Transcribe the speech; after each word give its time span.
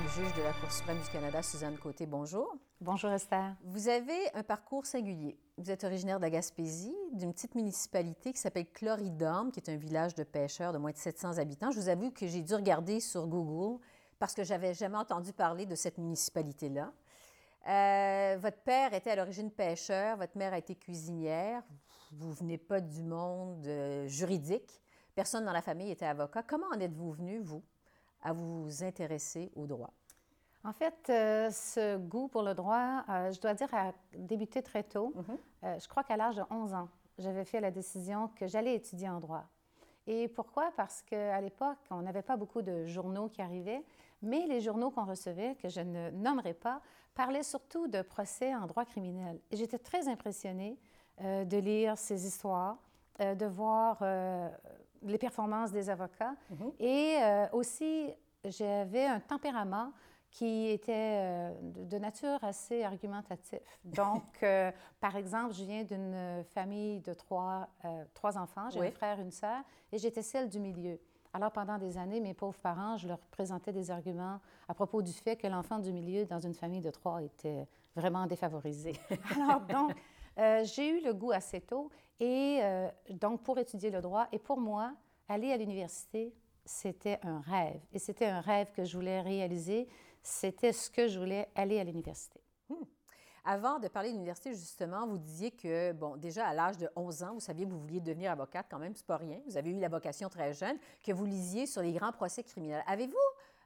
Honorable 0.00 0.24
juge 0.24 0.34
de 0.36 0.42
la 0.42 0.52
Cour 0.52 0.70
suprême 0.70 0.98
du 0.98 1.08
Canada, 1.10 1.42
Suzanne 1.42 1.76
Côté, 1.76 2.06
bonjour. 2.06 2.56
Bonjour 2.80 3.10
Esther. 3.10 3.54
Vous 3.64 3.88
avez 3.88 4.18
un 4.34 4.42
parcours 4.42 4.86
singulier. 4.86 5.38
Vous 5.58 5.70
êtes 5.70 5.84
originaire 5.84 6.20
d'Agaspésie, 6.20 6.94
d'une 7.12 7.32
petite 7.32 7.54
municipalité 7.54 8.32
qui 8.32 8.38
s'appelle 8.38 8.66
Cloridum, 8.72 9.50
qui 9.50 9.60
est 9.60 9.68
un 9.68 9.76
village 9.76 10.14
de 10.14 10.22
pêcheurs 10.22 10.72
de 10.72 10.78
moins 10.78 10.92
de 10.92 10.96
700 10.96 11.38
habitants. 11.38 11.70
Je 11.70 11.80
vous 11.80 11.88
avoue 11.88 12.10
que 12.10 12.26
j'ai 12.26 12.42
dû 12.42 12.54
regarder 12.54 13.00
sur 13.00 13.26
Google 13.26 13.82
parce 14.18 14.34
que 14.34 14.44
j'avais 14.44 14.74
jamais 14.74 14.96
entendu 14.96 15.32
parler 15.32 15.66
de 15.66 15.74
cette 15.74 15.98
municipalité-là. 15.98 16.92
Euh, 17.68 18.38
votre 18.40 18.58
père 18.58 18.94
était 18.94 19.10
à 19.10 19.16
l'origine 19.16 19.50
pêcheur, 19.50 20.16
votre 20.16 20.36
mère 20.38 20.52
a 20.54 20.58
été 20.58 20.76
cuisinière. 20.76 21.62
Vous 22.12 22.32
venez 22.32 22.58
pas 22.58 22.80
du 22.80 23.02
monde 23.02 23.66
euh, 23.66 24.06
juridique. 24.06 24.80
Personne 25.14 25.44
dans 25.44 25.52
la 25.52 25.62
famille 25.62 25.90
était 25.90 26.06
avocat. 26.06 26.42
Comment 26.42 26.68
en 26.72 26.80
êtes-vous 26.80 27.12
venu, 27.12 27.40
vous, 27.40 27.62
à 28.22 28.32
vous 28.32 28.82
intéresser 28.82 29.50
au 29.56 29.66
droit? 29.66 29.92
En 30.62 30.72
fait, 30.72 31.08
euh, 31.08 31.50
ce 31.50 31.96
goût 31.96 32.28
pour 32.28 32.42
le 32.42 32.54
droit, 32.54 33.02
euh, 33.08 33.32
je 33.32 33.40
dois 33.40 33.54
dire, 33.54 33.72
a 33.72 33.92
débuté 34.14 34.62
très 34.62 34.82
tôt. 34.82 35.12
Mhm. 35.14 35.38
Euh, 35.64 35.78
je 35.78 35.88
crois 35.88 36.04
qu'à 36.04 36.16
l'âge 36.16 36.36
de 36.36 36.42
11 36.50 36.74
ans, 36.74 36.88
j'avais 37.18 37.44
fait 37.44 37.60
la 37.60 37.70
décision 37.70 38.28
que 38.36 38.46
j'allais 38.46 38.74
étudier 38.74 39.08
en 39.08 39.20
droit. 39.20 39.44
Et 40.06 40.28
pourquoi? 40.28 40.70
Parce 40.76 41.02
qu'à 41.02 41.40
l'époque, 41.40 41.78
on 41.90 42.02
n'avait 42.02 42.22
pas 42.22 42.36
beaucoup 42.36 42.62
de 42.62 42.84
journaux 42.84 43.28
qui 43.28 43.40
arrivaient, 43.40 43.84
mais 44.22 44.46
les 44.46 44.60
journaux 44.60 44.90
qu'on 44.90 45.04
recevait, 45.04 45.54
que 45.56 45.68
je 45.68 45.80
ne 45.80 46.10
nommerai 46.10 46.52
pas, 46.52 46.82
parlaient 47.14 47.42
surtout 47.42 47.86
de 47.86 48.02
procès 48.02 48.54
en 48.54 48.66
droit 48.66 48.84
criminel. 48.84 49.40
Et 49.50 49.56
j'étais 49.56 49.78
très 49.78 50.08
impressionnée 50.08 50.78
de 51.20 51.58
lire 51.58 51.98
ces 51.98 52.26
histoires, 52.26 52.78
de 53.18 53.46
voir 53.46 54.02
les 55.02 55.18
performances 55.18 55.72
des 55.72 55.88
avocats. 55.90 56.34
Mhm. 56.50 56.72
Et 56.78 57.16
euh, 57.22 57.46
aussi, 57.52 58.10
j'avais 58.44 59.06
un 59.06 59.20
tempérament 59.20 59.92
qui 60.30 60.68
était 60.68 60.92
euh, 60.92 61.50
de 61.60 61.84
de 61.84 61.98
nature 61.98 62.38
assez 62.42 62.84
argumentatif. 62.84 63.58
Donc, 63.84 64.42
euh, 64.42 64.70
par 65.00 65.16
exemple, 65.16 65.54
je 65.54 65.64
viens 65.64 65.82
d'une 65.82 66.44
famille 66.54 67.00
de 67.00 67.12
trois, 67.14 67.68
euh, 67.84 68.04
trois 68.14 68.38
enfants. 68.38 68.70
J'ai 68.70 68.80
Oui. 68.80 68.86
un 68.86 68.92
frère, 68.92 69.20
une 69.20 69.32
sœur, 69.32 69.62
et 69.90 69.98
j'étais 69.98 70.22
celle 70.22 70.48
du 70.48 70.60
milieu. 70.60 71.00
Alors, 71.32 71.50
pendant 71.52 71.78
des 71.78 71.96
années, 71.96 72.20
mes 72.20 72.34
pauvres 72.34 72.58
parents, 72.58 72.96
je 72.96 73.06
leur 73.08 73.18
présentais 73.18 73.72
des 73.72 73.90
arguments 73.90 74.40
à 74.68 74.74
propos 74.74 75.02
du 75.02 75.12
fait 75.12 75.36
que 75.36 75.46
l'enfant 75.46 75.78
du 75.78 75.92
milieu 75.92 76.24
dans 76.26 76.40
une 76.40 76.54
famille 76.54 76.80
de 76.80 76.90
trois 76.90 77.22
était 77.22 77.66
vraiment 77.96 78.26
défavorisé. 78.26 78.92
Alors, 79.36 79.60
donc, 79.62 79.94
euh, 80.38 80.64
j'ai 80.64 80.88
eu 80.88 81.00
le 81.02 81.12
goût 81.12 81.32
assez 81.32 81.60
tôt, 81.60 81.90
et 82.20 82.58
euh, 82.62 82.88
donc, 83.10 83.42
pour 83.42 83.58
étudier 83.58 83.90
le 83.90 84.00
droit, 84.00 84.28
et 84.30 84.38
pour 84.38 84.60
moi, 84.60 84.94
aller 85.28 85.52
à 85.52 85.56
l'université, 85.56 86.34
c'était 86.64 87.18
un 87.22 87.40
rêve. 87.40 87.80
Et 87.92 87.98
c'était 87.98 88.26
un 88.26 88.40
rêve 88.40 88.70
que 88.72 88.84
je 88.84 88.96
voulais 88.96 89.20
réaliser. 89.20 89.88
C'était 90.22 90.72
ce 90.72 90.90
que 90.90 91.08
je 91.08 91.18
voulais 91.18 91.48
aller 91.54 91.80
à 91.80 91.84
l'université. 91.84 92.40
Avant 93.44 93.78
de 93.78 93.88
parler 93.88 94.10
de 94.10 94.14
l'université, 94.14 94.52
justement, 94.52 95.06
vous 95.06 95.16
disiez 95.16 95.50
que, 95.50 95.92
bon, 95.92 96.16
déjà 96.16 96.46
à 96.46 96.52
l'âge 96.52 96.76
de 96.76 96.90
11 96.94 97.22
ans, 97.22 97.32
vous 97.34 97.40
saviez 97.40 97.64
que 97.64 97.70
vous 97.70 97.80
vouliez 97.80 98.00
devenir 98.00 98.30
avocate, 98.30 98.66
quand 98.70 98.78
même, 98.78 98.94
c'est 98.94 99.06
pas 99.06 99.16
rien. 99.16 99.40
Vous 99.46 99.56
avez 99.56 99.70
eu 99.70 99.80
la 99.80 99.88
vocation 99.88 100.28
très 100.28 100.52
jeune, 100.52 100.76
que 101.02 101.12
vous 101.12 101.24
lisiez 101.24 101.66
sur 101.66 101.80
les 101.80 101.92
grands 101.92 102.12
procès 102.12 102.42
criminels. 102.42 102.84
Avez-vous 102.86 103.16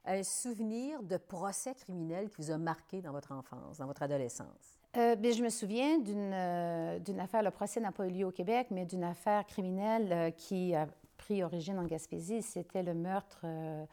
un 0.05 0.23
souvenir 0.23 1.03
de 1.03 1.17
procès 1.17 1.75
criminel 1.75 2.29
qui 2.29 2.37
vous 2.37 2.51
a 2.51 2.57
marqué 2.57 3.01
dans 3.01 3.11
votre 3.11 3.33
enfance, 3.33 3.77
dans 3.77 3.85
votre 3.85 4.01
adolescence? 4.01 4.79
Euh, 4.97 5.15
bien, 5.15 5.31
je 5.31 5.43
me 5.43 5.49
souviens 5.49 5.99
d'une 5.99 6.31
euh, 6.33 7.19
affaire, 7.19 7.43
le 7.43 7.51
procès 7.51 7.81
n'a 7.81 7.91
pas 7.91 8.07
eu 8.07 8.11
lieu 8.11 8.25
au 8.25 8.31
Québec, 8.31 8.67
mais 8.71 8.85
d'une 8.85 9.03
affaire 9.03 9.45
criminelle 9.45 10.11
euh, 10.11 10.31
qui 10.31 10.73
a 10.73 10.87
pris 11.17 11.43
origine 11.43 11.77
en 11.79 11.83
Gaspésie. 11.83 12.41
C'était 12.41 12.83
le 12.83 12.93
meurtre 12.93 13.41
euh, 13.43 13.85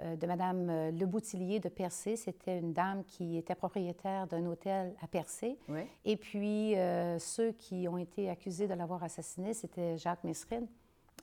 euh, 0.00 0.16
de 0.16 0.26
Mme 0.26 0.68
euh, 0.68 0.90
Le 0.90 1.06
Boutillier 1.06 1.60
de 1.60 1.68
Percé. 1.68 2.16
C'était 2.16 2.58
une 2.58 2.72
dame 2.72 3.04
qui 3.04 3.38
était 3.38 3.54
propriétaire 3.54 4.26
d'un 4.26 4.44
hôtel 4.46 4.94
à 5.00 5.06
Percé. 5.06 5.58
Oui. 5.68 5.80
Et 6.04 6.16
puis, 6.16 6.74
ceux 7.18 7.52
qui 7.52 7.88
ont 7.88 7.98
été 7.98 8.28
accusés 8.28 8.66
de 8.66 8.74
l'avoir 8.74 9.02
assassiné, 9.02 9.54
c'était 9.54 9.96
Jacques 9.96 10.24
Mesrine 10.24 10.66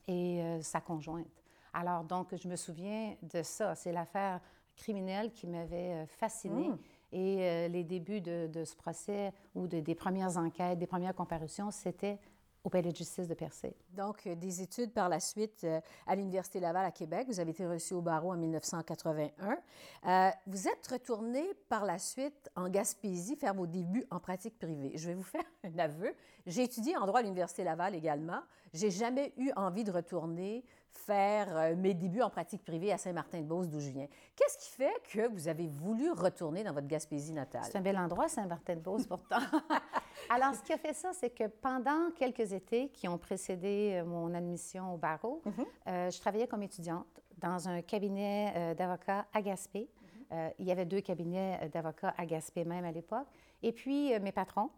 et 0.06 0.42
sa 0.62 0.80
conjointe. 0.80 1.26
Alors, 1.74 2.02
donc, 2.02 2.34
je 2.34 2.48
me 2.48 2.56
souviens 2.56 3.14
de 3.22 3.42
ça. 3.42 3.74
C'est 3.74 3.92
l'affaire 3.92 4.40
criminelle 4.74 5.30
qui 5.32 5.46
m'avait 5.46 6.06
fascinée. 6.06 6.68
Mm. 6.68 6.78
Et 7.12 7.38
euh, 7.40 7.68
les 7.68 7.84
débuts 7.84 8.20
de, 8.20 8.64
ce 8.64 8.74
procès 8.76 9.32
ou 9.54 9.66
de- 9.66 9.80
des 9.80 9.94
premières 9.94 10.36
enquêtes, 10.36 10.78
des 10.78 10.86
premières 10.86 11.14
comparutions, 11.14 11.70
c'était 11.70 12.18
au 12.64 12.70
palais 12.70 12.90
de 12.90 12.96
justice 12.96 13.28
de 13.28 13.34
Percé. 13.34 13.74
Donc, 13.96 14.26
euh, 14.26 14.34
des 14.34 14.60
études 14.60 14.92
par 14.92 15.08
la 15.08 15.20
suite 15.20 15.62
euh, 15.64 15.80
à 16.06 16.16
l'Université 16.16 16.60
Laval 16.60 16.84
à 16.84 16.90
Québec. 16.90 17.26
Vous 17.28 17.40
avez 17.40 17.52
été 17.52 17.64
reçu 17.66 17.94
au 17.94 18.02
barreau 18.02 18.32
en 18.32 18.36
1981. 18.36 19.56
Euh, 20.06 20.30
vous 20.46 20.68
êtes 20.68 20.86
retourné 20.88 21.42
par 21.68 21.84
la 21.84 21.98
suite 21.98 22.50
en 22.56 22.68
Gaspésie 22.68 23.36
faire 23.36 23.54
vos 23.54 23.66
débuts 23.66 24.04
en 24.10 24.18
pratique 24.20 24.58
privée. 24.58 24.92
Je 24.96 25.06
vais 25.06 25.14
vous 25.14 25.22
faire 25.22 25.44
un 25.64 25.78
aveu. 25.78 26.12
J'ai 26.46 26.64
étudié 26.64 26.96
en 26.96 27.06
droit 27.06 27.20
à 27.20 27.22
l'Université 27.22 27.62
Laval 27.64 27.94
également. 27.94 28.40
J'ai 28.74 28.90
jamais 28.90 29.32
eu 29.38 29.50
envie 29.56 29.84
de 29.84 29.92
retourner 29.92 30.64
faire 30.92 31.56
euh, 31.56 31.76
mes 31.76 31.94
débuts 31.94 32.22
en 32.22 32.30
pratique 32.30 32.64
privée 32.64 32.92
à 32.92 32.98
Saint-Martin-de-Beauce, 32.98 33.68
d'où 33.68 33.80
je 33.80 33.90
viens. 33.90 34.06
Qu'est-ce 34.36 34.58
qui 34.58 34.70
fait 34.70 34.94
que 35.10 35.28
vous 35.28 35.48
avez 35.48 35.66
voulu 35.66 36.10
retourner 36.10 36.64
dans 36.64 36.72
votre 36.72 36.86
Gaspésie 36.86 37.32
natale? 37.32 37.62
C'est 37.64 37.76
un 37.76 37.82
bel 37.82 37.98
endroit, 37.98 38.28
Saint-Martin-de-Beauce, 38.28 39.06
pourtant. 39.08 39.40
Alors, 40.30 40.54
ce 40.54 40.62
qui 40.62 40.72
a 40.72 40.78
fait 40.78 40.92
ça, 40.92 41.12
c'est 41.12 41.30
que 41.30 41.46
pendant 41.46 42.10
quelques 42.16 42.52
étés 42.52 42.88
qui 42.90 43.08
ont 43.08 43.18
précédé 43.18 44.00
euh, 44.00 44.04
mon 44.04 44.34
admission 44.34 44.94
au 44.94 44.96
barreau, 44.96 45.42
euh, 45.86 46.10
je 46.10 46.20
travaillais 46.20 46.46
comme 46.46 46.62
étudiante 46.62 47.06
dans 47.38 47.68
un 47.68 47.82
cabinet 47.82 48.52
euh, 48.56 48.74
d'avocats 48.74 49.26
à 49.32 49.40
Gaspé. 49.40 49.88
Euh, 50.32 50.50
il 50.58 50.66
y 50.66 50.72
avait 50.72 50.84
deux 50.84 51.00
cabinets 51.00 51.70
d'avocats 51.72 52.14
à 52.18 52.26
Gaspé 52.26 52.64
même 52.64 52.84
à 52.84 52.92
l'époque. 52.92 53.26
Et 53.62 53.72
puis, 53.72 54.18
mes 54.20 54.32
patrons 54.32 54.70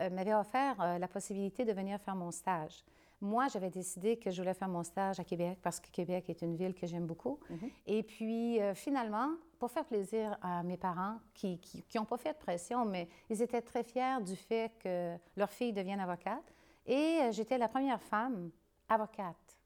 m'avaient 0.00 0.34
offert 0.34 0.98
la 0.98 1.06
possibilité 1.06 1.64
de 1.64 1.72
venir 1.72 2.00
faire 2.00 2.16
mon 2.16 2.32
stage. 2.32 2.84
Moi, 3.24 3.48
j'avais 3.48 3.70
décidé 3.70 4.18
que 4.18 4.30
je 4.30 4.42
voulais 4.42 4.52
faire 4.52 4.68
mon 4.68 4.82
stage 4.82 5.18
à 5.18 5.24
Québec 5.24 5.58
parce 5.62 5.80
que 5.80 5.88
Québec 5.90 6.28
est 6.28 6.42
une 6.42 6.56
ville 6.56 6.74
que 6.74 6.86
j'aime 6.86 7.06
beaucoup. 7.06 7.40
Et 7.86 8.02
puis, 8.02 8.60
euh, 8.60 8.74
finalement, 8.74 9.30
pour 9.58 9.70
faire 9.70 9.86
plaisir 9.86 10.36
à 10.42 10.62
mes 10.62 10.76
parents, 10.76 11.16
qui 11.32 11.58
n'ont 11.94 12.04
pas 12.04 12.18
fait 12.18 12.34
de 12.34 12.38
pression, 12.38 12.84
mais 12.84 13.08
ils 13.30 13.40
étaient 13.40 13.62
très 13.62 13.82
fiers 13.82 14.22
du 14.22 14.36
fait 14.36 14.72
que 14.78 15.16
leur 15.36 15.48
fille 15.50 15.72
devienne 15.72 16.00
avocate. 16.00 16.52
Et 16.84 17.20
euh, 17.22 17.32
j'étais 17.32 17.56
la 17.56 17.68
première 17.68 18.02
femme 18.02 18.50
avocate 18.90 19.58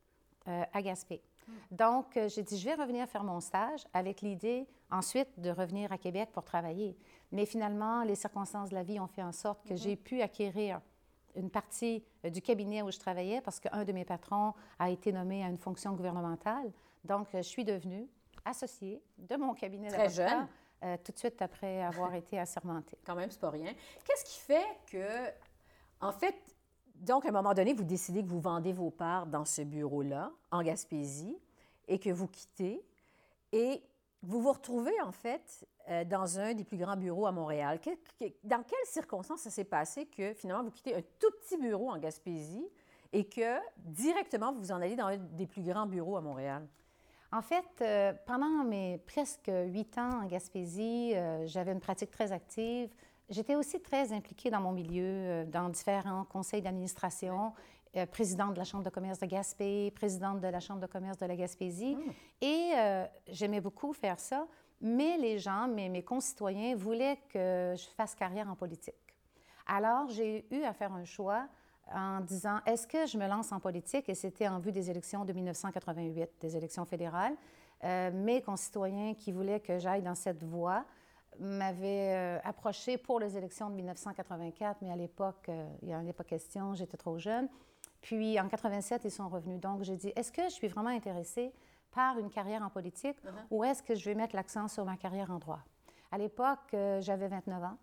euh, 0.47 0.63
à 0.73 0.81
Gaspé. 0.81 1.21
Donc, 1.71 2.17
euh, 2.17 2.29
j'ai 2.29 2.43
dit, 2.43 2.59
je 2.59 2.65
vais 2.65 2.75
revenir 2.75 3.09
faire 3.09 3.25
mon 3.25 3.41
stage 3.41 3.85
avec 3.93 4.21
l'idée 4.21 4.69
ensuite 4.91 5.29
de 5.41 5.51
revenir 5.51 5.91
à 5.91 5.99
Québec 5.99 6.31
pour 6.33 6.45
travailler. 6.45 6.97
Mais 7.33 7.45
finalement, 7.45 8.05
les 8.05 8.15
circonstances 8.15 8.71
de 8.71 8.75
la 8.75 8.83
vie 8.83 9.01
ont 9.01 9.09
fait 9.09 9.23
en 9.23 9.33
sorte 9.33 9.67
que 9.67 9.75
j'ai 9.75 9.97
pu 9.97 10.21
acquérir 10.23 10.81
une 11.35 11.51
partie 11.51 12.03
euh, 12.25 12.31
du 12.31 12.43
cabinet 12.43 12.83
où 12.83 12.91
je 12.91 12.99
travaillais 12.99 13.41
parce 13.41 13.61
qu'un 13.61 13.85
de 13.85 13.93
mes 13.93 14.05
patrons 14.05 14.55
a 14.79 14.91
été 14.91 15.13
nommé 15.13 15.45
à 15.45 15.49
une 15.49 15.59
fonction 15.59 15.93
gouvernementale. 15.93 16.73
Donc, 17.05 17.35
euh, 17.35 17.39
je 17.39 17.49
suis 17.49 17.65
devenue 17.65 18.07
associée 18.45 19.03
de 19.19 19.37
mon 19.37 19.55
cabinet 19.55 19.89
Très 19.89 20.09
jeune. 20.09 20.49
euh, 20.85 20.97
tout 21.05 21.13
de 21.13 21.19
suite 21.19 21.41
après 21.43 21.83
avoir 21.83 22.15
été 22.15 22.39
assermentée. 22.39 22.99
Quand 23.05 23.15
même, 23.15 23.31
c'est 23.31 23.41
pas 23.41 23.51
rien. 23.51 23.73
Qu'est-ce 24.05 24.25
qui 24.25 24.39
fait 24.39 24.67
que, 24.91 25.31
en 26.01 26.13
fait, 26.13 26.35
donc, 26.95 27.25
à 27.25 27.29
un 27.29 27.33
moment 27.33 27.55
donné, 27.55 27.75
vous 27.75 27.85
décidez 27.85 28.23
que 28.23 28.29
vous 28.29 28.41
vendez 28.41 28.73
vos 28.73 28.91
parts 28.91 29.27
dans 29.27 29.45
ce 29.45 29.63
bureau-là, 29.63 30.33
en 30.51 30.63
Gaspésie, 30.63 31.39
et 31.87 31.99
que 31.99 32.11
vous 32.11 32.27
quittez, 32.27 32.83
et 33.53 33.83
vous 34.23 34.41
vous 34.41 34.53
retrouvez, 34.53 35.01
en 35.03 35.13
fait, 35.13 35.67
euh, 35.89 36.05
dans 36.05 36.39
un 36.39 36.55
des 36.55 36.65
plus 36.65 36.77
grands 36.77 36.97
bureaux 36.97 37.27
à 37.27 37.33
Montréal. 37.33 37.81
Que- 37.81 37.91
que- 38.19 38.33
dans 38.45 38.63
quelles 38.63 38.79
circonstances 38.87 39.41
ça 39.41 39.51
s'est 39.51 39.65
passé 39.65 40.07
que, 40.07 40.35
finalement, 40.35 40.65
vous 40.65 40.71
quittez 40.71 40.95
un 40.95 41.03
tout 41.19 41.31
petit 41.41 41.57
bureau 41.57 41.91
en 41.91 41.99
Gaspésie 41.99 42.67
et 43.13 43.25
que, 43.29 43.59
directement, 43.77 44.53
vous 44.53 44.61
vous 44.61 44.73
en 44.73 44.81
allez 44.83 44.97
dans 44.97 45.07
un 45.07 45.17
des 45.17 45.47
plus 45.47 45.63
grands 45.63 45.87
bureaux 45.87 46.17
à 46.17 46.21
Montréal? 46.21 46.67
En 47.31 47.43
fait, 47.43 47.65
euh, 47.83 48.13
pendant 48.27 48.65
mes 48.65 48.99
presque 48.99 49.51
huit 49.67 49.97
ans 49.99 50.23
en 50.23 50.27
Gaspésie, 50.27 51.13
euh, 51.15 51.47
j'avais 51.47 51.73
une 51.73 51.81
pratique 51.81 52.11
très 52.11 52.33
active. 52.33 52.91
J'étais 53.29 53.55
aussi 53.55 53.81
très 53.81 54.13
impliquée 54.15 54.49
dans 54.51 54.61
mon 54.63 54.73
milieu, 54.73 55.45
dans 55.45 55.69
différents 55.69 56.25
conseils 56.25 56.63
d'administration, 56.63 57.53
euh, 57.97 58.07
présidente 58.07 58.55
de 58.55 58.59
la 58.59 58.65
Chambre 58.65 58.85
de 58.85 58.91
commerce 58.91 59.19
de 59.19 59.27
Gaspé, 59.27 59.91
présidente 59.93 60.41
de 60.41 60.49
la 60.49 60.61
Chambre 60.61 60.81
de 60.81 60.87
commerce 60.87 61.19
de 61.19 61.27
la 61.27 61.37
Gaspésie. 61.37 61.97
Et 62.41 62.73
euh, 62.77 63.05
j'aimais 63.29 63.61
beaucoup 63.61 63.93
faire 63.93 64.21
ça, 64.21 64.47
mais 64.81 65.17
les 65.19 65.39
gens, 65.39 65.69
mes, 65.69 65.89
mes 65.89 66.03
concitoyens, 66.03 66.77
voulaient 66.77 67.19
que 67.29 67.75
je 67.77 67.89
fasse 67.97 68.15
carrière 68.15 68.49
en 68.49 68.55
politique. 68.55 68.95
Alors, 69.67 70.09
j'ai 70.09 70.47
eu 70.51 70.63
à 70.63 70.73
faire 70.73 70.93
un 70.93 71.05
choix 71.05 71.47
en 71.93 72.21
disant 72.21 72.61
est-ce 72.67 72.87
que 72.87 73.07
je 73.07 73.19
me 73.19 73.27
lance 73.27 73.53
en 73.53 73.61
politique? 73.61 74.09
Et 74.09 74.15
c'était 74.15 74.49
en 74.49 74.59
vue 74.59 74.73
des 74.73 74.91
élections 74.91 75.25
de 75.25 75.33
1988, 75.33 76.31
des 76.41 76.57
élections 76.57 76.85
fédérales. 76.85 77.37
Euh, 77.85 78.11
mes 78.13 78.43
concitoyens 78.43 79.15
qui 79.15 79.33
voulaient 79.33 79.61
que 79.61 79.79
j'aille 79.79 80.03
dans 80.03 80.15
cette 80.15 80.43
voie 80.43 80.85
m'avaient 81.39 82.15
euh, 82.15 82.39
approché 82.43 82.99
pour 82.99 83.21
les 83.21 83.37
élections 83.37 83.71
de 83.71 83.77
1984, 83.77 84.79
mais 84.83 84.91
à 84.91 84.97
l'époque, 84.97 85.49
euh, 85.49 85.69
il 85.83 85.89
n'y 85.89 85.95
en 85.95 86.01
avait 86.01 86.13
pas 86.13 86.25
question, 86.25 86.75
j'étais 86.75 86.97
trop 86.97 87.19
jeune. 87.19 87.49
Puis 88.01 88.39
en 88.39 88.49
87, 88.49 89.03
ils 89.05 89.11
sont 89.11 89.29
revenus. 89.29 89.61
Donc, 89.61 89.83
j'ai 89.83 89.97
dit 89.97 90.13
est-ce 90.17 90.33
que 90.33 90.45
je 90.45 90.55
suis 90.55 90.69
vraiment 90.69 90.91
intéressée 90.91 91.53
par 91.91 92.19
une 92.19 92.31
carrière 92.31 92.63
en 92.63 92.71
politique 92.71 93.17
Uh-huh. 93.25 93.31
ou 93.51 93.65
est-ce 93.65 93.83
que 93.83 93.95
je 93.95 94.05
vais 94.05 94.15
mettre 94.15 94.37
l'accent 94.37 94.69
sur 94.69 94.85
ma 94.85 94.97
carrière 94.97 95.31
en 95.31 95.39
droit? 95.39 95.61
À 96.11 96.19
l'époque, 96.19 96.73
euh, 96.75 97.01
j'avais 97.01 97.29
29 97.29 97.63
ans. 97.65 97.79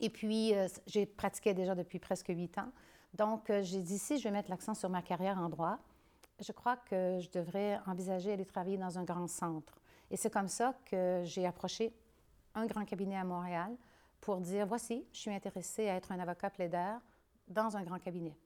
Et 0.00 0.10
puis, 0.10 0.54
euh, 0.54 0.68
j'ai 0.86 1.06
pratiqué 1.06 1.54
déjà 1.54 1.74
depuis 1.74 1.98
presque 1.98 2.28
huit 2.28 2.56
ans. 2.58 2.70
Donc, 3.14 3.50
euh, 3.50 3.62
j'ai 3.62 3.82
dit, 3.82 3.98
si 3.98 4.18
je 4.18 4.24
vais 4.24 4.30
mettre 4.30 4.50
l'accent 4.50 4.74
sur 4.74 4.88
ma 4.88 5.02
carrière 5.02 5.38
en 5.38 5.48
droit, 5.48 5.78
je 6.40 6.52
crois 6.52 6.76
que 6.76 7.18
je 7.20 7.30
devrais 7.30 7.78
envisager 7.86 8.30
d'aller 8.30 8.46
travailler 8.46 8.78
dans 8.78 8.98
un 8.98 9.04
grand 9.04 9.28
centre. 9.28 9.80
Et 10.10 10.16
c'est 10.16 10.30
comme 10.30 10.48
ça 10.48 10.74
que 10.84 11.22
j'ai 11.24 11.46
approché 11.46 11.94
un 12.54 12.66
grand 12.66 12.84
cabinet 12.84 13.16
à 13.16 13.24
Montréal 13.24 13.76
pour 14.20 14.40
dire, 14.40 14.66
voici, 14.66 15.06
je 15.12 15.18
suis 15.18 15.30
intéressée 15.30 15.88
à 15.88 15.96
être 15.96 16.12
un 16.12 16.18
avocat 16.18 16.50
plaideur 16.50 17.00
dans 17.48 17.76
un 17.76 17.82
grand 17.82 17.98
cabinet. 17.98 18.36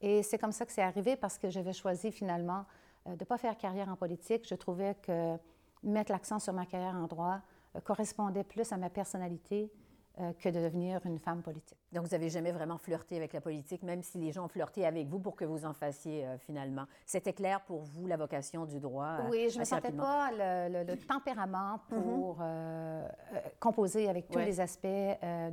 Et 0.00 0.22
c'est 0.22 0.38
comme 0.38 0.52
ça 0.52 0.64
que 0.64 0.72
c'est 0.72 0.82
arrivé 0.82 1.16
parce 1.16 1.38
que 1.38 1.50
j'avais 1.50 1.72
choisi 1.72 2.12
finalement 2.12 2.64
euh, 3.06 3.10
de 3.10 3.20
ne 3.20 3.24
pas 3.24 3.38
faire 3.38 3.56
carrière 3.56 3.88
en 3.88 3.96
politique. 3.96 4.46
Je 4.48 4.54
trouvais 4.54 4.94
que 5.02 5.36
mettre 5.82 6.12
l'accent 6.12 6.38
sur 6.38 6.52
ma 6.52 6.66
carrière 6.66 6.94
en 6.94 7.06
droit 7.06 7.40
euh, 7.76 7.80
correspondait 7.80 8.44
plus 8.44 8.72
à 8.72 8.76
ma 8.76 8.90
personnalité 8.90 9.70
euh, 10.20 10.32
que 10.32 10.48
de 10.48 10.60
devenir 10.60 11.00
une 11.06 11.18
femme 11.18 11.42
politique. 11.42 11.78
Donc, 11.92 12.04
vous 12.04 12.10
n'avez 12.10 12.28
jamais 12.28 12.52
vraiment 12.52 12.76
flirté 12.78 13.16
avec 13.16 13.32
la 13.32 13.40
politique, 13.40 13.82
même 13.82 14.02
si 14.02 14.18
les 14.18 14.32
gens 14.32 14.44
ont 14.44 14.48
flirté 14.48 14.84
avec 14.84 15.06
vous 15.06 15.20
pour 15.20 15.36
que 15.36 15.44
vous 15.44 15.64
en 15.64 15.72
fassiez 15.72 16.26
euh, 16.26 16.38
finalement. 16.38 16.84
C'était 17.06 17.32
clair 17.32 17.60
pour 17.62 17.82
vous, 17.82 18.06
la 18.06 18.16
vocation 18.16 18.66
du 18.66 18.80
droit? 18.80 19.18
euh, 19.20 19.28
Oui, 19.30 19.48
je 19.48 19.54
ne 19.54 19.60
me 19.60 19.64
sentais 19.64 19.88
rapidement? 19.88 20.02
pas 20.02 20.30
le, 20.32 20.84
le- 20.84 20.92
le 20.92 20.96
tempérament 20.98 21.80
pour 21.88 22.38
euh, 22.40 23.06
euh, 23.34 23.38
composer 23.60 24.08
avec 24.08 24.28
tous 24.28 24.38
Ouais. 24.38 24.44
les 24.46 24.60
aspects 24.60 24.86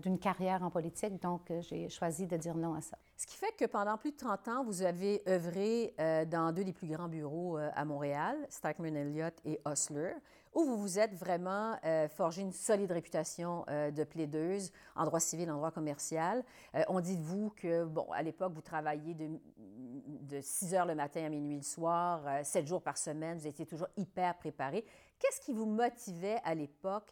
d'une 0.02 0.20
carrière 0.20 0.64
en 0.64 0.70
politique. 0.70 1.22
Donc, 1.22 1.52
j'ai 1.62 1.90
choisi 1.90 2.26
de 2.28 2.38
dire 2.38 2.56
non 2.56 2.74
à 2.76 2.82
ça. 2.82 2.98
Ce 3.18 3.26
qui 3.26 3.38
fait 3.38 3.54
que 3.58 3.66
pendant 3.66 3.98
plus 3.98 4.12
de 4.12 4.18
30 4.18 4.48
ans, 4.50 4.64
vous 4.66 4.82
avez 4.82 5.24
œuvré 5.28 5.94
dans 6.30 6.52
deux 6.52 6.64
des 6.66 6.74
plus 6.74 6.88
grands 6.88 7.08
bureaux 7.08 7.58
à 7.58 7.86
Montréal, 7.86 8.36
Stackman 8.50 8.96
Elliott 8.96 9.34
et 9.46 9.60
Osler, 9.66 10.14
où 10.56 10.64
vous 10.64 10.78
vous 10.78 10.98
êtes 10.98 11.14
vraiment 11.14 11.78
euh, 11.84 12.08
forgé 12.08 12.42
une 12.42 12.54
solide 12.54 12.92
réputation 12.92 13.66
euh, 13.68 13.92
de 13.92 14.06
plaideuse 14.06 14.72
en 14.96 15.04
droit 15.04 15.20
civil, 15.20 15.52
en 15.52 15.58
droit 15.58 15.70
commercial. 15.70 16.44
Euh, 16.74 16.84
on 16.88 17.02
dit 17.02 17.18
de 17.18 17.22
vous 17.22 17.52
que, 17.58 17.84
bon, 17.84 18.10
à 18.14 18.24
l'époque, 18.24 18.54
vous 18.54 18.62
travailliez 18.62 19.14
de, 19.14 19.30
de 19.58 20.40
6 20.42 20.74
heures 20.74 20.86
le 20.86 20.96
matin 20.96 21.26
à 21.26 21.30
minuit 21.30 21.58
le 21.58 21.62
soir, 21.62 22.22
euh, 22.26 22.44
7 22.44 22.66
jours 22.66 22.82
par 22.82 22.98
semaine, 22.98 23.38
vous 23.38 23.48
étiez 23.48 23.66
toujours 23.66 23.90
hyper 23.98 24.38
préparé. 24.38 24.86
Qu'est-ce 25.20 25.42
qui 25.42 25.52
vous 25.52 25.66
motivait 25.66 26.40
à 26.46 26.56
l'époque? 26.56 27.12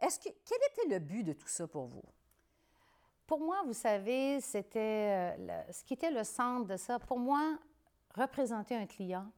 Est-ce 0.00 0.18
que, 0.18 0.28
quel 0.44 0.58
était 0.72 0.92
le 0.92 0.98
but 0.98 1.22
de 1.22 1.32
tout 1.32 1.48
ça 1.48 1.68
pour 1.68 1.86
vous? 1.86 2.02
Pour 3.24 3.38
moi, 3.38 3.62
vous 3.64 3.74
savez, 3.74 4.40
c'était 4.40 5.36
ce 5.70 5.84
qui 5.84 5.94
était 5.94 6.10
le 6.10 6.24
centre 6.24 6.66
de 6.66 6.76
ça. 6.76 6.98
Pour 6.98 7.20
moi, 7.20 7.56
représenter 8.16 8.74
un 8.74 8.86
client 8.86 9.30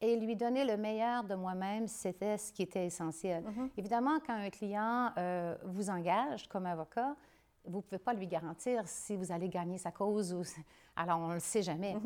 et 0.00 0.16
lui 0.16 0.36
donner 0.36 0.64
le 0.64 0.76
meilleur 0.76 1.24
de 1.24 1.34
moi-même, 1.34 1.86
c'était 1.86 2.38
ce 2.38 2.52
qui 2.52 2.62
était 2.62 2.86
essentiel. 2.86 3.44
Évidemment, 3.76 4.18
quand 4.26 4.34
un 4.34 4.50
client 4.50 5.12
euh, 5.18 5.56
vous 5.64 5.90
engage 5.90 6.48
comme 6.48 6.66
avocat, 6.66 7.14
vous 7.64 7.78
ne 7.78 7.82
pouvez 7.82 7.98
pas 7.98 8.14
lui 8.14 8.26
garantir 8.26 8.82
si 8.86 9.16
vous 9.16 9.30
allez 9.30 9.48
gagner 9.48 9.78
sa 9.78 9.90
cause. 9.90 10.32
Ou... 10.32 10.42
Alors, 10.96 11.18
on 11.18 11.28
ne 11.28 11.34
le 11.34 11.40
sait 11.40 11.62
jamais. 11.62 11.96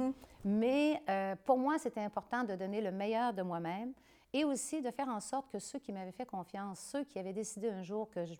Mais 0.44 1.00
euh, 1.08 1.36
pour 1.44 1.58
moi, 1.58 1.78
c'était 1.78 2.00
important 2.00 2.44
de 2.44 2.56
donner 2.56 2.80
le 2.80 2.90
meilleur 2.90 3.32
de 3.32 3.42
moi-même 3.42 3.92
et 4.32 4.44
aussi 4.44 4.82
de 4.82 4.90
faire 4.90 5.08
en 5.08 5.20
sorte 5.20 5.48
que 5.50 5.60
ceux 5.60 5.78
qui 5.78 5.92
m'avaient 5.92 6.12
fait 6.12 6.26
confiance, 6.26 6.80
ceux 6.80 7.04
qui 7.04 7.18
avaient 7.18 7.32
décidé 7.32 7.70
un 7.70 7.82
jour 7.82 8.10
que 8.10 8.24
je 8.24 8.34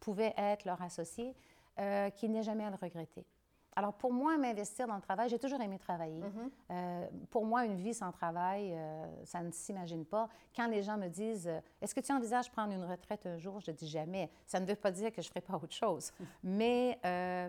pouvais 0.00 0.32
être 0.36 0.64
leur 0.64 0.80
associé, 0.80 1.34
euh, 1.78 2.08
qu'ils 2.10 2.30
n'aient 2.32 2.42
jamais 2.42 2.64
à 2.64 2.70
le 2.70 2.76
regretter. 2.80 3.26
Alors, 3.76 3.92
pour 3.94 4.12
moi, 4.12 4.36
m'investir 4.36 4.86
dans 4.86 4.94
le 4.94 5.00
travail, 5.00 5.28
j'ai 5.28 5.38
toujours 5.38 5.60
aimé 5.60 5.78
travailler. 5.78 6.22
Euh, 6.70 7.06
pour 7.30 7.44
moi, 7.44 7.64
une 7.64 7.76
vie 7.76 7.94
sans 7.94 8.12
travail, 8.12 8.72
euh, 8.72 9.24
ça 9.24 9.42
ne 9.42 9.50
s'imagine 9.50 10.04
pas. 10.04 10.28
Quand 10.54 10.68
les 10.68 10.82
gens 10.82 10.96
me 10.96 11.08
disent 11.08 11.48
euh, 11.48 11.60
Est-ce 11.80 11.94
que 11.94 12.00
tu 12.00 12.12
envisages 12.12 12.50
prendre 12.50 12.72
une 12.72 12.84
retraite 12.84 13.26
un 13.26 13.36
jour? 13.36 13.60
Je 13.60 13.72
dis 13.72 13.88
jamais. 13.88 14.30
Ça 14.46 14.60
ne 14.60 14.66
veut 14.66 14.76
pas 14.76 14.90
dire 14.90 15.12
que 15.12 15.20
je 15.22 15.28
ne 15.28 15.30
ferai 15.30 15.40
pas 15.40 15.56
autre 15.56 15.72
chose. 15.74 16.12
Mais 16.42 16.98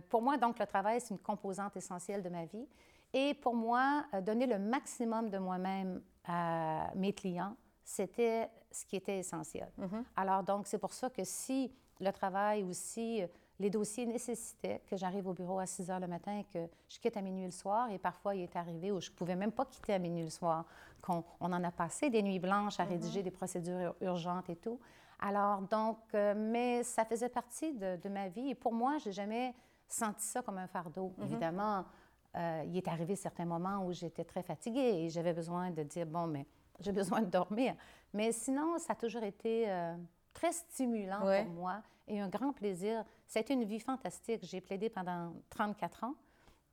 pour 0.10 0.22
moi, 0.22 0.38
donc, 0.38 0.60
le 0.60 0.66
travail, 0.66 1.00
c'est 1.00 1.14
une 1.14 1.20
composante 1.20 1.78
essentielle 1.78 2.24
de 2.24 2.30
ma 2.30 2.46
vie. 2.46 2.68
Et 3.14 3.34
pour 3.34 3.56
moi, 3.56 4.06
donner 4.24 4.46
le 4.46 4.60
maximum 4.60 5.30
de 5.30 5.38
moi-même 5.38 6.02
à 6.26 6.92
mes 6.96 7.14
clients, 7.14 7.56
c'était 7.84 8.50
ce 8.72 8.84
qui 8.86 8.96
était 8.96 9.20
essentiel. 9.20 9.72
Alors, 10.16 10.44
donc, 10.44 10.68
c'est 10.68 10.80
pour 10.80 10.94
ça 10.94 11.10
que 11.10 11.24
si 11.24 11.72
le 12.00 12.12
travail 12.12 12.64
ou 12.64 12.74
si 12.74 13.22
les 13.60 13.70
dossiers 13.70 14.06
nécessitaient 14.06 14.82
que 14.90 14.98
j'arrive 14.98 15.28
au 15.28 15.34
bureau 15.34 15.60
à 15.60 15.66
6 15.66 15.90
heures 15.90 16.00
le 16.00 16.08
matin 16.08 16.40
et 16.40 16.44
que 16.44 16.68
je 16.90 17.00
quitte 17.00 17.16
à 17.18 17.22
minuit 17.22 17.46
le 17.46 17.52
soir, 17.52 17.90
et 17.92 17.98
parfois 17.98 18.36
il 18.36 18.42
est 18.42 18.56
arrivé 18.56 18.92
où 18.92 19.00
je 19.00 19.10
ne 19.10 19.16
pouvais 19.16 19.36
même 19.36 19.52
pas 19.52 19.66
quitter 19.66 19.94
à 19.94 20.00
minuit 20.00 20.24
le 20.24 20.30
soir, 20.30 20.66
qu'on 21.02 21.24
on 21.40 21.54
en 21.54 21.64
a 21.64 21.72
passé 21.72 22.10
des 22.10 22.22
nuits 22.22 22.40
blanches 22.40 22.80
à 22.80 22.84
rédiger 22.84 23.24
des 23.24 23.32
procédures 23.32 23.80
ur- 23.80 23.96
urgentes 24.02 24.50
et 24.50 24.56
tout. 24.58 24.80
Alors, 25.20 25.62
donc, 25.62 25.98
euh, 26.14 26.34
mais 26.36 26.84
ça 26.84 27.06
faisait 27.06 27.30
partie 27.30 27.72
de, 27.74 27.96
de 27.96 28.10
ma 28.10 28.28
vie 28.28 28.50
et 28.50 28.56
pour 28.56 28.74
moi, 28.74 28.98
je 28.98 29.08
n'ai 29.08 29.14
jamais 29.14 29.54
senti 29.88 30.26
ça 30.26 30.42
comme 30.42 30.58
un 30.58 30.68
fardeau. 30.68 31.14
Évidemment, 31.22 31.86
euh, 32.36 32.64
il 32.66 32.76
est 32.76 32.88
arrivé 32.90 33.16
certains 33.16 33.46
moments 33.46 33.86
où 33.86 33.94
j'étais 33.94 34.26
très 34.26 34.44
fatiguée 34.44 35.06
et 35.06 35.10
j'avais 35.10 35.32
besoin 35.32 35.72
de 35.72 35.84
dire, 35.84 36.06
bon, 36.06 36.28
mais 36.28 36.46
j'ai 36.82 36.92
besoin 36.92 37.22
de 37.22 37.28
dormir. 37.28 37.76
Mais 38.14 38.34
sinon, 38.34 38.78
ça 38.78 38.92
a 38.92 38.96
toujours 38.98 39.24
été 39.24 39.70
euh, 39.70 39.96
très 40.34 40.52
stimulant 40.52 41.26
Ouais. 41.26 41.46
pour 41.46 41.54
moi 41.54 41.82
et 42.08 42.20
un 42.20 42.30
grand 42.30 42.54
plaisir. 42.54 43.04
C'était 43.28 43.54
une 43.54 43.64
vie 43.64 43.80
fantastique. 43.80 44.42
J'ai 44.44 44.62
plaidé 44.62 44.90
pendant 44.90 45.34
34 45.50 46.04
ans. 46.04 46.14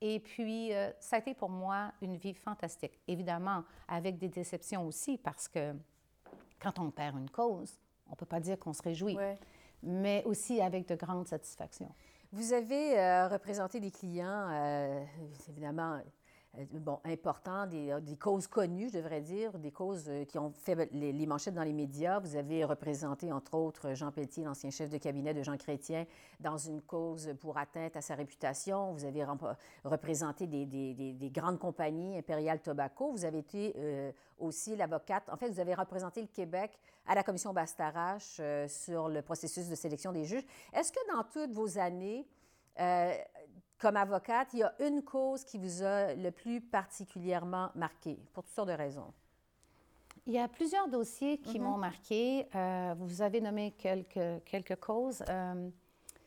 Et 0.00 0.19
puis, 0.20 0.75
euh, 0.75 0.90
ça 0.99 1.17
a 1.17 1.19
été 1.20 1.32
pour 1.34 1.49
moi 1.49 1.93
une 2.02 2.17
vie 2.17 2.34
fantastique. 2.34 2.99
Évidemment, 3.06 3.62
avec 3.88 4.19
des 4.19 4.29
déceptions 4.29 4.87
aussi, 4.87 5.17
parce 5.17 5.46
que 5.49 5.75
quand 6.61 6.79
on 6.79 6.90
perd 6.90 7.17
une 7.17 7.31
cause, 7.31 7.79
on 8.08 8.11
ne 8.11 8.17
peut 8.17 8.26
pas 8.26 8.40
dire 8.40 8.58
qu'on 8.58 8.73
se 8.73 8.82
réjouit, 8.82 9.17
Ouais. 9.17 9.38
mais 9.82 10.23
aussi 10.25 10.61
avec 10.61 10.88
de 10.88 10.96
grandes 10.96 11.29
satisfactions. 11.29 11.93
Vous 12.32 12.52
avez 12.52 12.99
euh, 12.99 13.28
représenté 13.28 13.78
des 13.78 13.90
clients, 13.93 14.49
euh, 14.50 15.05
évidemment, 15.49 16.00
bon, 16.72 16.99
importants, 17.04 17.66
des, 17.66 17.90
euh, 17.93 18.00
des 18.00 18.16
causes 18.16 18.46
connues, 18.46 18.88
je 18.90 18.99
devrais 18.99 19.20
dire, 19.20 19.58
des 19.58 19.71
causes 19.71 20.04
euh, 20.09 20.25
qui 20.25 20.38
ont 20.38 20.52
fait 20.52 20.88
les, 20.92 21.26
manchettes 21.26 21.54
dans 21.54 21.62
les 21.62 21.73
médias. 21.73 22.18
Vous 22.21 22.37
avez 22.37 22.64
représenté, 22.64 23.32
entre 23.32 23.54
autres, 23.54 23.94
Jean 23.94 24.12
Pelletier, 24.12 24.44
l'ancien 24.44 24.71
chef 24.71 24.90
de 24.90 24.99
cabinet 24.99 25.32
de 25.35 25.42
Jean 25.42 25.56
Chrétien, 25.56 26.04
dans 26.40 26.59
une 26.59 26.82
cause 26.82 27.30
pour 27.40 27.56
atteinte 27.59 27.97
à 27.97 28.02
sa 28.02 28.14
réputation. 28.14 28.92
Vous 28.92 29.04
avez 29.04 29.25
représenté 29.85 30.47
des, 30.47 30.66
des- 30.66 30.94
des- 30.94 31.12
des 31.14 31.30
grandes 31.30 31.59
compagnies, 31.59 32.18
Imperial 32.18 32.61
Tobacco. 32.61 33.11
Vous 33.12 33.25
avez 33.25 33.38
été 33.38 33.75
euh, 33.78 34.12
aussi 34.38 34.76
l'avocate. 34.76 35.28
En 35.30 35.37
fait, 35.37 35.49
vous 35.49 35.61
avez 35.61 35.75
représenté 35.75 36.21
le 36.21 36.28
Québec 36.28 36.78
à 37.06 37.14
la 37.14 37.23
commission 37.23 37.52
Bastarache 37.52 38.37
euh, 38.40 38.68
sur 38.68 39.09
le 39.09 39.23
processus 39.23 39.68
de 39.68 39.75
sélection 39.75 40.12
des 40.12 40.25
juges. 40.25 40.44
Est-ce 40.73 40.92
que 40.92 40.99
dans 41.14 41.25
toutes 41.25 41.52
vos 41.52 41.78
années, 41.78 42.26
euh, 42.81 43.14
comme 43.79 43.97
avocate, 43.97 44.49
il 44.52 44.61
y 44.61 44.62
a 44.62 44.75
une 44.81 45.02
cause 45.02 45.45
qui 45.45 45.59
vous 45.59 45.83
a 45.83 46.14
le 46.14 46.31
plus 46.31 46.61
particulièrement 46.61 47.71
marqué, 47.75 48.19
pour 48.33 48.45
toutes 48.45 48.55
sortes 48.55 48.69
de 48.69 48.75
raisons. 48.75 49.12
Il 50.26 50.33
y 50.35 50.38
a 50.38 50.47
plusieurs 50.47 50.88
dossiers 50.88 51.38
qui 51.38 51.59
m'ont 51.59 51.76
marqué. 51.79 52.47
Euh, 52.55 52.95
vous 52.99 53.23
avez 53.23 53.41
nommé 53.41 53.73
quelques, 53.73 54.45
quelques 54.45 54.76
causes. 54.76 55.25
Euh, 55.29 55.69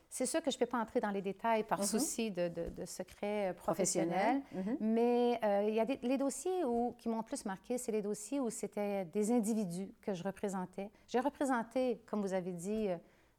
c'est 0.10 0.25
sûr 0.25 0.42
que 0.42 0.52
je 0.52 0.58
ne 0.58 0.60
peux 0.60 0.66
pas 0.66 0.80
entrer 0.80 1.00
dans 1.00 1.12
les 1.12 1.22
détails 1.22 1.64
par 1.64 1.80
souci 2.00 2.30
de, 2.32 2.48
de- 2.50 2.70
de 2.70 2.86
secret 2.86 3.54
professionnel, 3.58 4.42
mais 4.82 5.40
euh, 5.44 5.66
il 5.68 5.75
y 5.75 5.80
a 5.80 5.86
des, 5.86 5.98
les 6.04 6.18
dossiers 6.18 6.64
où, 6.66 6.94
qui 6.98 7.08
m'ont 7.10 7.24
plus 7.24 7.44
marqué, 7.46 7.78
c'est 7.78 7.92
les 7.92 8.02
dossiers 8.02 8.40
où 8.42 8.50
c'était 8.50 9.06
des 9.06 9.32
individus 9.32 9.94
que 10.02 10.14
je 10.14 10.24
représentais. 10.24 10.90
J'ai 11.08 11.20
représenté, 11.22 12.02
comme 12.06 12.22
vous 12.22 12.34
avez 12.34 12.52
dit, 12.54 12.88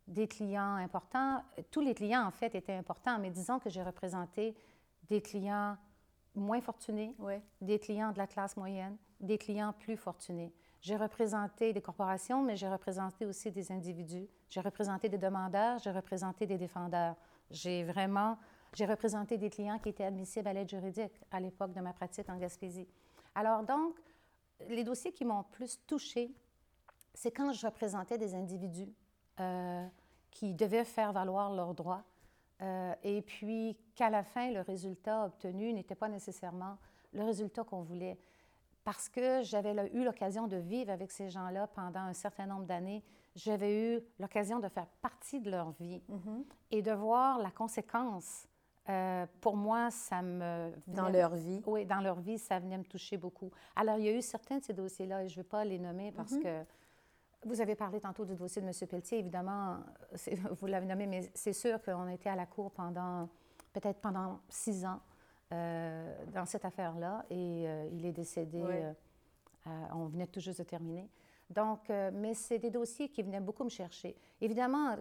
des 0.07 0.29
clients 0.29 0.77
importants. 0.77 1.43
Tous 1.71 1.81
les 1.81 1.95
clients, 1.95 2.25
en 2.27 2.31
fait, 2.31 2.55
étaient 2.55 2.75
importants, 2.75 3.19
mais 3.19 3.31
disons 3.31 3.59
que 3.59 3.71
j'ai 3.71 3.83
représenté 3.83 4.55
des 5.09 5.21
clients 5.21 5.77
moins 6.35 6.61
fortunés, 6.61 7.15
des 7.61 7.79
clients 7.79 8.13
de 8.13 8.19
la 8.19 8.27
classe 8.27 8.57
moyenne, 8.57 8.97
des 9.21 9.39
clients 9.39 9.73
plus 9.73 9.97
fortunés. 9.97 10.53
J'ai 10.81 10.97
représenté 10.97 11.73
des 11.73 11.81
corporations, 11.81 12.43
mais 12.43 12.57
j'ai 12.57 12.69
représenté 12.69 13.27
aussi 13.27 13.51
des 13.51 13.73
individus. 13.73 14.29
J'ai 14.49 14.61
représenté 14.61 15.09
des 15.09 15.19
demandeurs, 15.19 15.79
j'ai 15.79 15.91
représenté 15.91 16.47
des 16.47 16.59
défendeurs. 16.59 17.17
J'ai 17.51 17.83
vraiment, 17.83 18.39
j'ai 18.75 18.87
représenté 18.87 19.39
des 19.39 19.51
clients 19.51 19.79
qui 19.79 19.89
étaient 19.89 20.05
admissibles 20.05 20.47
à 20.47 20.53
l'aide 20.53 20.69
juridique 20.69 21.21
à 21.31 21.41
l'époque 21.41 21.73
de 21.73 21.81
ma 21.81 21.93
pratique 21.93 22.29
en 22.29 22.37
Gaspésie. 22.37 22.87
Alors 23.35 23.65
donc, 23.65 23.97
les 24.69 24.85
dossiers 24.85 25.13
qui 25.13 25.25
m'ont 25.25 25.43
plus 25.43 25.81
touchée, 25.87 26.35
c'est 27.15 27.31
quand 27.31 27.53
je 27.53 27.67
représentais 27.67 28.19
des 28.19 28.35
individus 28.35 28.93
euh, 29.41 29.87
qui 30.31 30.55
devaient 30.55 30.85
faire 30.85 31.13
valoir 31.13 31.53
leurs 31.53 31.75
droits 31.75 32.05
euh, 32.63 32.95
et 33.03 33.23
puis 33.23 33.77
qu'à 33.95 34.11
la 34.11 34.23
fin, 34.23 34.51
le 34.51 34.61
résultat 34.61 35.27
obtenu 35.27 35.73
n'était 35.73 35.95
pas 35.95 36.09
nécessairement 36.09 36.79
le 37.13 37.25
résultat 37.25 37.65
qu'on 37.65 37.83
voulait. 37.83 38.19
Parce 38.85 39.09
que 39.09 39.43
j'avais 39.43 39.75
eu 39.93 40.05
l'occasion 40.05 40.47
de 40.47 40.57
vivre 40.57 40.91
avec 40.91 41.11
ces 41.11 41.29
gens-là 41.29 41.67
pendant 41.67 42.01
un 42.01 42.13
certain 42.13 42.47
nombre 42.47 42.67
d'années, 42.67 43.03
j'avais 43.35 43.97
eu 43.97 44.01
l'occasion 44.19 44.61
de 44.61 44.69
faire 44.69 44.87
partie 45.03 45.41
de 45.41 45.51
leur 45.51 45.71
vie 45.73 46.01
et 46.71 46.83
de 46.83 46.93
voir 46.93 47.39
la 47.39 47.51
conséquence 47.51 48.47
euh, 48.89 49.27
pour 49.41 49.57
moi, 49.57 49.91
ça 49.91 50.23
me... 50.23 50.73
Dans 50.87 51.09
leur 51.09 51.35
vie? 51.35 51.61
Oui, 51.67 51.85
dans 51.85 52.01
leur 52.01 52.21
vie, 52.21 52.39
ça 52.39 52.61
venait 52.61 52.79
me 52.79 52.85
toucher 52.85 53.17
beaucoup. 53.17 53.51
Alors, 53.75 53.99
il 53.99 54.05
y 54.05 54.09
a 54.09 54.13
eu 54.13 54.23
certains 54.23 54.59
de 54.59 54.65
ces 54.65 54.73
dossiers-là, 54.73 55.25
et 55.25 55.29
je 55.29 55.33
ne 55.33 55.43
vais 55.43 55.49
pas 55.49 55.65
les 55.65 55.79
nommer 55.79 56.13
parce 56.13 56.33
mhm. 56.33 56.43
que 56.43 56.65
vous 57.47 57.61
avez 57.61 57.75
parlé 57.75 58.01
tantôt 58.01 58.25
du 58.25 58.35
dossier 58.35 58.61
de 58.61 58.67
M. 58.67 58.73
Pelletier, 58.89 59.19
évidemment, 59.19 59.79
vous 60.61 60.67
l'avez 60.67 60.87
nommé, 60.87 61.07
mais 61.07 61.31
c'est 61.35 61.53
sûr 61.53 61.81
qu'on 61.83 62.07
a 62.07 62.15
été 62.15 62.29
à 62.29 62.37
la 62.37 62.47
Cour 62.47 62.71
pendant, 62.73 63.29
peut-être 63.73 64.01
pendant 64.01 64.41
six 64.49 64.85
ans 64.85 65.01
euh, 65.53 66.15
dans 66.33 66.45
cette 66.45 66.65
affaire-là, 66.65 67.25
et 67.31 67.69
euh, 67.69 67.89
il 67.93 68.05
est 68.05 68.13
décédé, 68.13 68.63
on 69.93 70.07
venait 70.07 70.27
tout 70.27 70.41
juste 70.41 70.61
de 70.61 70.65
terminer. 70.65 71.09
Donc, 71.51 71.89
mais 71.89 72.35
c'est 72.35 72.59
des 72.59 72.71
dossiers 72.71 73.09
qui 73.09 73.23
venaient 73.23 73.41
beaucoup 73.41 73.65
me 73.65 73.69
chercher. 73.69 74.17
Évidemment, 74.41 74.97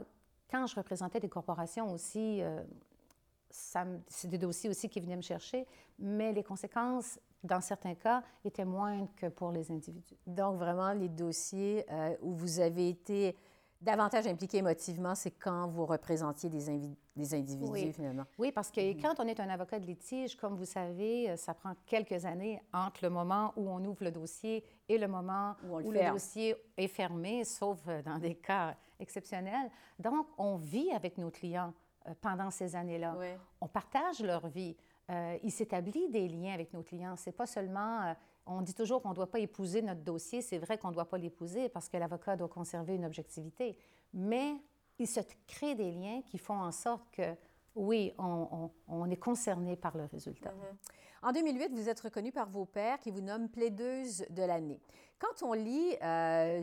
quand 0.49 0.65
je 0.65 0.75
représentais 0.75 1.19
des 1.19 1.29
corporations 1.29 1.91
aussi, 1.91 2.41
c'est 3.49 4.27
des 4.27 4.37
dossiers 4.37 4.69
aussi 4.69 4.89
qui 4.89 4.99
venaient 4.99 5.15
me 5.15 5.21
chercher, 5.21 5.65
mais 5.99 6.33
les 6.33 6.43
conséquences, 6.43 7.19
dans 7.45 7.61
certains 7.61 7.95
cas, 7.95 8.23
étaient 8.43 8.65
moindres 8.65 9.09
que 9.15 9.27
pour 9.27 9.51
les 9.51 9.71
individus. 9.71 10.17
Donc, 10.27 10.57
vraiment, 10.57 10.93
les 10.93 11.09
dossiers 11.09 11.85
euh, 11.91 12.15
où 12.21 12.33
vous 12.33 12.59
avez 12.59 12.89
été 12.89 13.35
davantage 13.81 14.25
impliqué 14.27 14.57
émotivement, 14.57 15.15
c'est 15.15 15.31
quand 15.31 15.67
vous 15.67 15.85
représentiez 15.85 16.49
des, 16.49 16.95
des 17.15 17.33
individus, 17.33 17.93
finalement. 17.93 18.23
Oui, 18.37 18.51
parce 18.51 18.71
que 18.71 18.81
mhm. 18.81 19.01
quand 19.01 19.19
on 19.19 19.27
est 19.27 19.39
un 19.39 19.49
avocat 19.49 19.79
de 19.79 19.85
litige, 19.85 20.35
comme 20.35 20.55
vous 20.55 20.65
savez, 20.65 21.29
euh, 21.29 21.37
ça 21.37 21.53
prend 21.53 21.73
quelques 21.85 22.25
années 22.25 22.61
entre 22.73 23.03
le 23.03 23.09
moment 23.09 23.53
où 23.55 23.69
on 23.69 23.83
ouvre 23.85 24.03
le 24.03 24.11
dossier 24.11 24.63
et 24.89 24.97
le 24.97 25.07
moment 25.07 25.55
où, 25.67 25.77
où 25.77 25.91
le 25.91 26.11
dossier 26.11 26.55
est 26.77 26.87
fermé, 26.87 27.43
sauf 27.43 27.79
euh, 27.87 28.01
dans 28.01 28.17
des 28.17 28.35
cas 28.35 28.75
exceptionnels. 28.99 29.69
Donc, 29.99 30.27
on 30.37 30.55
vit 30.55 30.91
avec 30.91 31.17
nos 31.17 31.29
clients. 31.29 31.73
Pendant 32.21 32.51
ces 32.51 32.75
années-là. 32.75 33.15
On 33.59 33.67
partage 33.67 34.19
leur 34.19 34.47
vie. 34.47 34.75
Euh, 35.11 35.37
il 35.43 35.51
s'établit 35.51 36.09
des 36.09 36.27
liens 36.27 36.53
avec 36.53 36.73
nos 36.73 36.81
clients. 36.81 37.15
C'est 37.17 37.31
pas 37.31 37.45
seulement. 37.45 38.01
Euh, 38.01 38.13
on 38.47 38.61
dit 38.61 38.73
toujours 38.73 39.01
qu'on 39.01 39.09
ne 39.09 39.15
doit 39.15 39.29
pas 39.29 39.39
épouser 39.39 39.81
notre 39.81 40.01
dossier. 40.01 40.41
C'est 40.41 40.57
vrai 40.57 40.77
qu'on 40.77 40.89
ne 40.89 40.93
doit 40.93 41.09
pas 41.09 41.17
l'épouser 41.17 41.69
parce 41.69 41.89
que 41.89 41.97
l'avocat 41.97 42.35
doit 42.35 42.47
conserver 42.47 42.95
une 42.95 43.05
objectivité. 43.05 43.77
Mais 44.13 44.55
il 44.99 45.07
se 45.07 45.19
crée 45.47 45.75
des 45.75 45.91
liens 45.91 46.21
qui 46.25 46.37
font 46.37 46.57
en 46.57 46.71
sorte 46.71 47.09
que, 47.11 47.35
oui, 47.75 48.13
on, 48.17 49.09
est 49.09 49.17
concerné 49.17 49.75
par 49.75 49.97
le 49.97 50.05
résultat. 50.05 50.51
Mm-hmm. 50.51 51.27
En 51.27 51.31
2008, 51.33 51.71
vous 51.73 51.89
êtes 51.89 51.99
reconnue 51.99 52.31
par 52.31 52.49
vos 52.49 52.65
pairs 52.65 52.99
qui 52.99 53.11
vous 53.11 53.21
nomment 53.21 53.49
plaideuse 53.49 54.25
de 54.29 54.43
l'année. 54.43 54.79
Quand 55.17 55.43
on 55.43 55.53
lit 55.53 55.95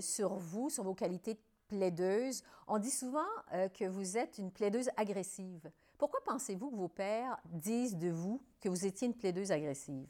sur 0.01 0.35
vous, 0.35 0.71
sur 0.71 0.85
vos 0.85 0.95
qualités 0.95 1.35
de 1.35 1.41
plaideuse. 1.73 2.43
On 2.69 2.79
dit 2.79 2.91
souvent 2.91 3.21
euh, 3.53 3.69
que 3.69 3.85
vous 3.85 4.19
êtes 4.19 4.39
une 4.39 4.51
plaideuse 4.51 4.91
agressive. 4.97 5.71
Pourquoi 5.99 6.21
pensez-vous 6.25 6.71
que 6.71 6.77
vos 6.77 6.89
pères 6.89 7.39
disent 7.45 7.97
de 7.97 8.11
vous 8.11 8.43
que 8.61 8.69
vous 8.69 8.87
étiez 8.87 9.09
une 9.09 9.15
plaideuse 9.15 9.53
agressive? 9.53 10.09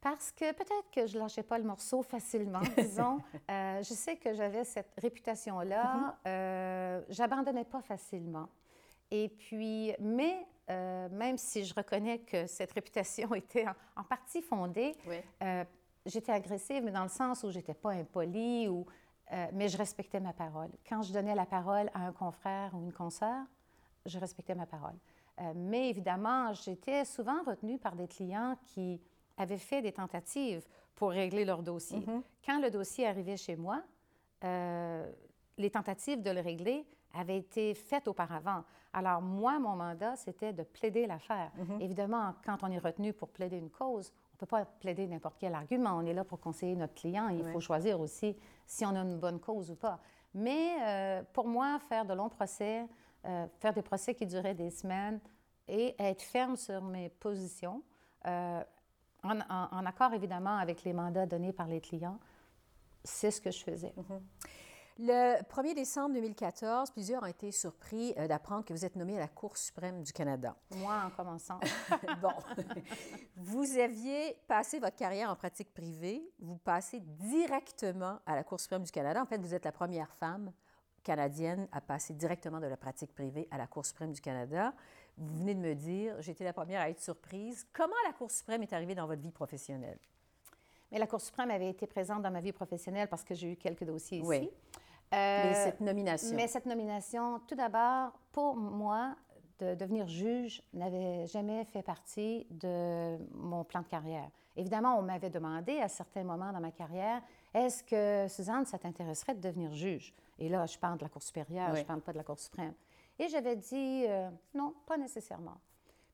Parce 0.00 0.30
que 0.30 0.52
peut-être 0.52 0.90
que 0.92 1.06
je 1.06 1.18
lâchais 1.18 1.42
pas 1.42 1.58
le 1.58 1.64
morceau 1.64 2.02
facilement, 2.02 2.60
disons. 2.76 3.18
Euh, 3.50 3.82
je 3.82 3.94
sais 3.94 4.16
que 4.16 4.32
j'avais 4.32 4.64
cette 4.64 4.92
réputation-là. 4.98 5.82
Mm-hmm. 5.82 6.28
Euh, 6.28 7.02
j'abandonnais 7.08 7.64
pas 7.64 7.82
facilement. 7.82 8.48
Et 9.10 9.28
puis, 9.28 9.92
mais 9.98 10.46
même 10.68 11.38
si 11.38 11.64
je 11.64 11.74
reconnais 11.74 12.18
que 12.18 12.46
cette 12.46 12.72
réputation 12.72 13.34
était 13.34 13.64
en, 13.96 14.04
partie 14.04 14.42
fondée, 14.42 14.94
j'étais 16.06 16.32
agressive, 16.32 16.84
mais 16.84 16.92
dans 16.92 17.04
le 17.04 17.08
sens 17.08 17.42
où 17.42 17.50
j'étais 17.50 17.74
pas 17.74 17.92
impolie 17.92 18.68
ou 18.68 18.86
euh, 19.32 19.46
mais 19.52 19.68
je 19.68 19.76
respectais 19.76 20.20
ma 20.20 20.32
parole. 20.32 20.70
Quand 20.88 21.02
je 21.02 21.12
donnais 21.12 21.34
la 21.34 21.44
parole 21.44 21.90
à 21.94 22.06
un 22.06 22.12
confrère 22.12 22.74
ou 22.74 22.82
une 22.82 22.92
consoeur, 22.92 23.44
je 24.08 24.18
respectais 24.18 24.54
ma 24.54 24.66
parole. 24.66 24.94
Euh, 25.40 25.52
mais 25.54 25.90
évidemment, 25.90 26.52
j'étais 26.52 27.04
souvent 27.04 27.42
retenue 27.44 27.78
par 27.78 27.94
des 27.94 28.08
clients 28.08 28.56
qui 28.64 29.00
avaient 29.36 29.58
fait 29.58 29.82
des 29.82 29.92
tentatives 29.92 30.66
pour 30.94 31.10
régler 31.10 31.44
leur 31.44 31.62
dossier. 31.62 32.00
Mm-hmm. 32.00 32.22
Quand 32.44 32.60
le 32.60 32.70
dossier 32.70 33.06
arrivait 33.06 33.36
chez 33.36 33.54
moi, 33.54 33.82
euh, 34.44 35.10
les 35.56 35.70
tentatives 35.70 36.22
de 36.22 36.30
le 36.30 36.40
régler 36.40 36.84
avaient 37.14 37.38
été 37.38 37.74
faites 37.74 38.08
auparavant. 38.08 38.64
Alors 38.92 39.22
moi, 39.22 39.58
mon 39.58 39.76
mandat, 39.76 40.16
c'était 40.16 40.52
de 40.52 40.62
plaider 40.64 41.06
l'affaire. 41.06 41.52
Mm-hmm. 41.56 41.82
Évidemment, 41.82 42.34
quand 42.44 42.58
on 42.62 42.70
est 42.70 42.78
retenu 42.78 43.12
pour 43.12 43.28
plaider 43.28 43.58
une 43.58 43.70
cause, 43.70 44.12
ne 44.38 44.46
peut 44.46 44.46
pas 44.46 44.64
plaider 44.64 45.06
n'importe 45.06 45.36
quel 45.38 45.54
argument. 45.54 45.96
On 45.96 46.06
est 46.06 46.14
là 46.14 46.24
pour 46.24 46.40
conseiller 46.40 46.76
notre 46.76 46.94
client. 46.94 47.28
Il 47.28 47.44
faut 47.44 47.60
choisir 47.60 48.00
aussi 48.00 48.36
si 48.66 48.84
on 48.86 48.94
a 48.94 49.00
une 49.00 49.18
bonne 49.18 49.40
cause 49.40 49.70
ou 49.70 49.74
pas. 49.74 49.98
Mais 50.34 50.76
euh, 50.80 51.22
pour 51.32 51.48
moi, 51.48 51.78
faire 51.88 52.04
de 52.04 52.14
longs 52.14 52.28
procès, 52.28 52.86
euh, 53.24 53.46
faire 53.60 53.72
des 53.72 53.82
procès 53.82 54.14
qui 54.14 54.26
duraient 54.26 54.54
des 54.54 54.70
semaines 54.70 55.20
et 55.66 55.94
être 55.98 56.22
ferme 56.22 56.56
sur 56.56 56.82
mes 56.82 57.08
positions, 57.08 57.82
euh, 58.26 58.62
en, 59.22 59.86
accord 59.86 60.12
évidemment 60.14 60.56
avec 60.56 60.84
les 60.84 60.92
mandats 60.92 61.26
donnés 61.26 61.52
par 61.52 61.66
les 61.66 61.80
clients, 61.80 62.18
c'est 63.04 63.30
ce 63.30 63.40
que 63.40 63.50
je 63.50 63.62
faisais. 63.62 63.92
Mm-hmm. 63.96 64.20
Le 65.00 65.40
1er 65.44 65.74
décembre 65.76 66.14
2014, 66.14 66.90
plusieurs 66.90 67.22
ont 67.22 67.26
été 67.26 67.52
surpris 67.52 68.14
euh, 68.18 68.26
d'apprendre 68.26 68.64
que 68.64 68.72
vous 68.72 68.84
êtes 68.84 68.96
nommé 68.96 69.16
à 69.16 69.20
la 69.20 69.28
Cour 69.28 69.56
suprême 69.56 70.02
du 70.02 70.12
Canada. 70.12 70.56
Moi, 70.74 70.92
en 71.06 71.10
commençant. 71.10 71.60
bon. 72.20 72.32
Vous 73.36 73.78
aviez 73.78 74.36
passé 74.48 74.80
votre 74.80 74.96
carrière 74.96 75.30
en 75.30 75.36
pratique 75.36 75.72
privée. 75.72 76.28
Vous 76.40 76.56
passez 76.56 76.98
directement 76.98 78.18
à 78.26 78.34
la 78.34 78.42
Cour 78.42 78.58
suprême 78.58 78.82
du 78.82 78.90
Canada. 78.90 79.22
En 79.22 79.26
fait, 79.26 79.38
vous 79.38 79.54
êtes 79.54 79.64
la 79.64 79.70
première 79.70 80.12
femme 80.14 80.52
canadienne 81.08 81.66
à 81.72 81.80
passer 81.80 82.12
directement 82.12 82.60
de 82.60 82.66
la 82.66 82.76
pratique 82.76 83.14
privée 83.14 83.48
à 83.50 83.56
la 83.56 83.66
Cour 83.66 83.86
suprême 83.86 84.12
du 84.12 84.20
Canada. 84.20 84.74
Vous 85.16 85.38
venez 85.38 85.54
de 85.54 85.60
me 85.60 85.74
dire, 85.74 86.20
j'étais 86.20 86.44
la 86.44 86.52
première 86.52 86.82
à 86.82 86.90
être 86.90 87.00
surprise. 87.00 87.66
Comment 87.72 87.96
la 88.06 88.12
Cour 88.12 88.30
suprême 88.30 88.62
est 88.62 88.72
arrivée 88.74 88.94
dans 88.94 89.06
votre 89.06 89.22
vie 89.22 89.30
professionnelle? 89.30 89.98
Mais 90.92 90.98
la 90.98 91.06
Cour 91.06 91.22
suprême 91.22 91.50
avait 91.50 91.70
été 91.70 91.86
présente 91.86 92.20
dans 92.20 92.30
ma 92.30 92.42
vie 92.42 92.52
professionnelle 92.52 93.08
parce 93.08 93.24
que 93.24 93.34
j'ai 93.34 93.52
eu 93.52 93.56
quelques 93.56 93.84
dossiers 93.84 94.18
ici. 94.18 94.26
Oui. 94.26 94.50
Euh, 95.14 95.54
cette 95.54 95.80
nomination. 95.80 96.36
Mais 96.36 96.46
cette 96.46 96.66
nomination, 96.66 97.40
tout 97.48 97.54
d'abord, 97.54 98.12
pour 98.30 98.54
moi, 98.54 99.16
de 99.58 99.74
devenir 99.74 100.06
juge 100.06 100.62
n'avait 100.74 101.26
jamais 101.26 101.64
fait 101.64 101.82
partie 101.82 102.46
de 102.50 103.16
mon 103.34 103.64
plan 103.64 103.80
de 103.80 103.86
carrière. 103.86 104.28
Évidemment, 104.56 104.98
on 104.98 105.02
m'avait 105.02 105.30
demandé 105.30 105.80
à 105.80 105.88
certains 105.88 106.22
moments 106.22 106.52
dans 106.52 106.60
ma 106.60 106.70
carrière, 106.70 107.22
est-ce 107.54 107.82
que, 107.82 108.30
Suzanne, 108.30 108.66
ça 108.66 108.78
t'intéresserait 108.78 109.34
de 109.34 109.40
devenir 109.40 109.72
juge? 109.72 110.12
Et 110.38 110.48
là, 110.48 110.66
je 110.66 110.78
parle 110.78 110.98
de 110.98 111.04
la 111.04 111.08
Cour 111.08 111.22
supérieure, 111.22 111.74
je 111.74 111.80
ne 111.80 111.84
parle 111.84 112.00
pas 112.00 112.12
de 112.12 112.18
la 112.18 112.24
Cour 112.24 112.38
suprême. 112.38 112.74
Et 113.18 113.28
j'avais 113.28 113.56
dit, 113.56 114.04
euh, 114.06 114.30
non, 114.54 114.74
pas 114.86 114.96
nécessairement. 114.96 115.58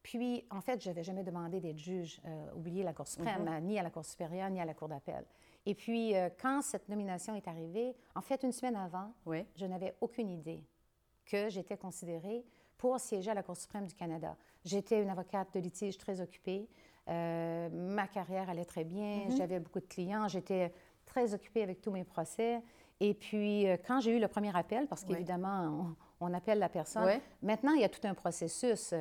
Puis, 0.02 0.44
en 0.50 0.60
fait, 0.60 0.82
je 0.82 0.88
n'avais 0.88 1.02
jamais 1.02 1.22
demandé 1.22 1.60
d'être 1.60 1.78
juge, 1.78 2.20
euh, 2.26 2.52
oublier 2.54 2.82
la 2.82 2.92
Cour 2.92 3.06
suprême, 3.06 3.44
mm-hmm. 3.44 3.62
ni 3.62 3.78
à 3.78 3.82
la 3.82 3.90
Cour 3.90 4.04
supérieure, 4.04 4.50
ni 4.50 4.60
à 4.60 4.64
la 4.64 4.74
Cour 4.74 4.88
d'appel. 4.88 5.24
Et 5.66 5.74
puis, 5.74 6.14
euh, 6.14 6.28
quand 6.40 6.62
cette 6.62 6.88
nomination 6.88 7.34
est 7.34 7.48
arrivée, 7.48 7.96
en 8.14 8.20
fait, 8.20 8.42
une 8.42 8.52
semaine 8.52 8.76
avant, 8.76 9.12
je 9.56 9.66
n'avais 9.66 9.94
aucune 10.00 10.30
idée 10.30 10.62
que 11.24 11.48
j'étais 11.48 11.76
considérée 11.76 12.44
pour 12.76 13.00
siéger 13.00 13.30
à 13.30 13.34
la 13.34 13.42
Cour 13.42 13.56
suprême 13.56 13.86
du 13.86 13.94
Canada. 13.94 14.36
J'étais 14.64 15.02
une 15.02 15.08
avocate 15.08 15.54
de 15.54 15.60
litige 15.60 15.96
très 15.96 16.20
occupée. 16.20 16.68
Euh, 17.08 17.68
ma 17.70 18.06
carrière 18.06 18.50
allait 18.50 18.66
très 18.66 18.84
bien. 18.84 19.20
Mm-hmm. 19.20 19.36
J'avais 19.38 19.58
beaucoup 19.58 19.80
de 19.80 19.86
clients. 19.86 20.28
J'étais 20.28 20.70
très 21.06 21.32
occupée 21.32 21.62
avec 21.62 21.80
tous 21.80 21.90
mes 21.90 22.04
procès. 22.04 22.60
Et 23.00 23.14
puis, 23.14 23.68
euh, 23.68 23.76
quand 23.86 24.00
j'ai 24.00 24.16
eu 24.16 24.20
le 24.20 24.28
premier 24.28 24.54
appel, 24.56 24.86
parce 24.86 25.04
qu'évidemment, 25.04 25.94
on, 26.20 26.32
appelle 26.32 26.58
la 26.58 26.68
personne, 26.68 27.20
maintenant, 27.42 27.72
il 27.72 27.80
y 27.80 27.84
a 27.84 27.88
tout 27.88 28.06
un 28.06 28.14
processus. 28.14 28.94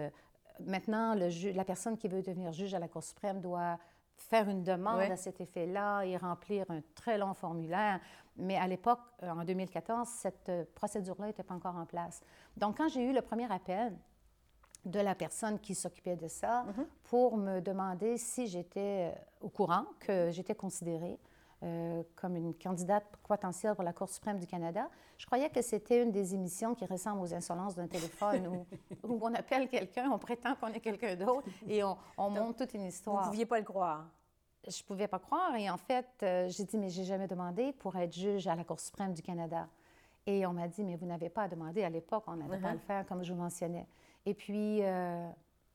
maintenant, 0.60 1.16
le 1.16 1.52
la 1.54 1.66
personne 1.66 1.98
qui 1.98 2.08
veut 2.08 2.22
devenir 2.22 2.52
juge 2.52 2.74
à 2.74 2.80
la 2.80 2.88
Cour 2.88 3.04
suprême 3.04 3.42
doit 3.42 3.78
faire 4.16 4.50
une 4.50 4.64
demande 4.64 5.02
à 5.02 5.16
cet 5.16 5.42
effet-là 5.42 6.04
et 6.04 6.18
remplir 6.18 6.66
un 6.70 6.82
très 6.96 7.18
long 7.18 7.34
formulaire. 7.34 8.00
Mais 8.36 8.58
à 8.58 8.68
l'époque, 8.68 9.00
euh, 9.22 9.30
en 9.30 9.44
2014, 9.44 10.08
cette 10.08 10.50
euh, 10.50 10.66
procédure-là 10.76 11.28
n'était 11.28 11.44
pas 11.44 11.54
encore 11.54 11.76
en 11.76 11.86
place. 11.86 12.22
Donc, 12.58 12.78
quand 12.78 12.88
j'ai 12.90 13.04
eu 13.04 13.14
le 13.14 13.22
premier 13.22 13.52
appel 13.52 13.96
de 14.86 15.00
la 15.00 15.16
personne 15.16 15.60
qui 15.60 15.76
s'occupait 15.76 16.16
de 16.16 16.28
ça 16.28 16.66
mm-hmm. 16.66 16.86
pour 17.04 17.38
me 17.38 17.60
demander 17.60 18.18
si 18.18 18.48
j'étais 18.48 19.12
euh, 19.14 19.20
au 19.42 19.50
courant 19.50 19.86
que 20.00 20.32
j'étais 20.32 20.56
considérée 20.56 21.20
comme 22.16 22.36
une 22.36 22.54
candidate 22.54 23.06
potentielle 23.28 23.76
pour 23.76 23.84
la 23.84 23.94
Cour 23.94 24.10
suprême 24.10 24.40
du 24.40 24.48
Canada. 24.48 24.90
Je 25.18 25.26
croyais 25.26 25.50
que 25.50 25.62
c'était 25.62 26.04
une 26.04 26.12
des 26.12 26.36
émissions 26.36 26.76
qui 26.76 26.86
ressemble 26.86 27.22
aux 27.22 27.34
insolences 27.34 27.76
d'un 27.76 27.88
téléphone 27.88 28.48
où, 28.48 28.66
où, 29.08 29.20
on 29.22 29.34
appelle 29.34 29.70
quelqu'un, 29.70 30.10
on 30.12 30.18
prétend 30.18 30.56
qu'on 30.56 30.68
est 30.68 30.80
quelqu'un 30.80 31.16
d'autre 31.16 31.48
et 31.68 31.84
on, 31.84 31.98
on 32.18 32.30
monte 32.30 32.58
toute 32.58 32.74
une 32.74 32.86
histoire. 32.86 33.22
Vous 33.22 33.26
ne 33.28 33.32
pouviez 33.32 33.46
pas 33.46 33.60
le 33.60 33.66
croire? 33.66 34.08
Je 34.68 34.82
ne 34.82 34.86
pouvais 34.86 35.08
pas 35.08 35.20
croire. 35.20 35.56
Et 35.56 35.70
en 35.70 35.78
fait, 35.78 36.08
euh, 36.24 36.48
j'ai 36.50 36.64
dit, 36.64 36.78
mais 36.78 36.90
j'ai 36.90 37.04
jamais 37.04 37.28
demandé 37.28 37.74
pour 37.74 37.96
être 37.96 38.14
juge 38.14 38.48
à 38.48 38.56
la 38.56 38.64
Cour 38.64 38.80
suprême 38.80 39.14
du 39.14 39.22
Canada. 39.22 39.68
Et 40.26 40.46
on 40.46 40.54
m'a 40.54 40.68
dit, 40.68 40.84
mais 40.84 40.96
vous 40.96 41.06
n'avez 41.06 41.30
pas 41.30 41.44
à 41.44 41.48
demander. 41.50 41.84
À 41.84 41.90
l'époque, 41.90 42.24
on 42.28 42.36
n'avait 42.36 42.60
pas 42.60 42.70
à 42.70 42.74
le 42.74 42.78
uh-huh. 42.78 42.82
faire, 42.82 43.06
comme 43.06 43.24
je 43.24 43.34
vous 43.34 43.40
mentionnais. 43.40 43.88
Et 44.26 44.34
puis, 44.34 44.82
euh, 44.82 45.28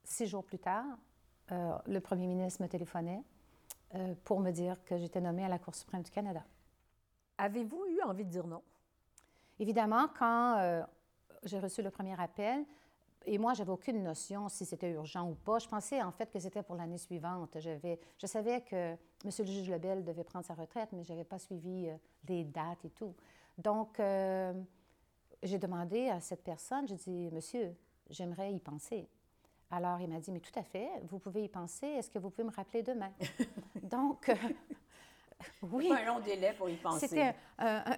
six 0.03 0.25
jours 0.25 0.43
plus 0.43 0.57
tard, 0.57 0.85
euh, 1.51 1.71
le 1.85 1.99
premier 1.99 2.25
ministre 2.25 2.63
me 2.63 2.67
téléphonait 2.67 3.21
pour 4.23 4.39
me 4.39 4.51
dire 4.51 4.83
que 4.83 4.97
j'étais 4.97 5.21
nommée 5.21 5.45
à 5.45 5.49
la 5.49 5.59
Cour 5.59 5.75
suprême 5.75 6.03
du 6.03 6.11
Canada. 6.11 6.43
Avez-vous 7.37 7.85
eu 7.87 8.01
envie 8.03 8.25
de 8.25 8.29
dire 8.29 8.47
non? 8.47 8.61
Évidemment, 9.59 10.07
quand 10.17 10.85
j'ai 11.43 11.59
reçu 11.59 11.81
le 11.81 11.89
premier 11.89 12.19
appel, 12.19 12.65
et 13.25 13.37
moi, 13.37 13.53
j'avais 13.53 13.71
aucune 13.71 14.01
notion 14.01 14.47
si 14.49 14.65
c'était 14.65 14.91
urgent 14.91 15.29
ou 15.29 15.35
pas. 15.35 15.59
Je 15.59 15.67
pensais 15.67 16.01
en 16.01 16.11
fait 16.11 16.31
que 16.31 16.39
c'était 16.39 16.63
pour 16.63 16.75
l'année 16.75 16.97
suivante. 16.97 17.57
Je 17.59 18.25
savais 18.27 18.61
que 18.61 18.93
M. 18.93 18.97
le 19.23 19.45
juge 19.45 19.69
Lebel 19.69 20.03
devait 20.03 20.23
prendre 20.23 20.45
sa 20.45 20.53
retraite, 20.53 20.89
mais 20.93 21.03
je 21.03 21.11
n'avais 21.11 21.25
pas 21.25 21.37
suivi 21.37 21.89
les 22.27 22.43
dates 22.45 22.85
et 22.85 22.89
tout. 22.89 23.13
Donc, 23.57 23.97
j'ai 25.43 25.59
demandé 25.59 26.09
à 26.09 26.19
cette 26.21 26.43
personne, 26.43 26.87
j'ai 26.87 26.95
dit, 26.95 27.29
Monsieur, 27.31 27.75
j'aimerais 28.09 28.53
y 28.53 28.59
penser. 28.59 29.07
Alors, 29.71 29.99
il 29.99 30.09
m'a 30.09 30.19
dit, 30.19 30.31
mais 30.31 30.39
tout 30.39 30.57
à 30.57 30.63
fait, 30.63 30.89
vous 31.03 31.19
pouvez 31.19 31.43
y 31.43 31.49
penser. 31.49 31.85
Est-ce 31.85 32.09
que 32.09 32.19
vous 32.19 32.29
pouvez 32.29 32.47
me 32.47 32.53
rappeler 32.53 32.81
demain? 32.81 33.11
Donc, 33.83 34.31
oui. 35.61 35.89
Pas 35.89 35.99
un 36.01 36.05
long 36.05 36.19
délai 36.19 36.53
pour 36.53 36.69
y 36.69 36.75
penser. 36.75 37.07
C'était 37.07 37.35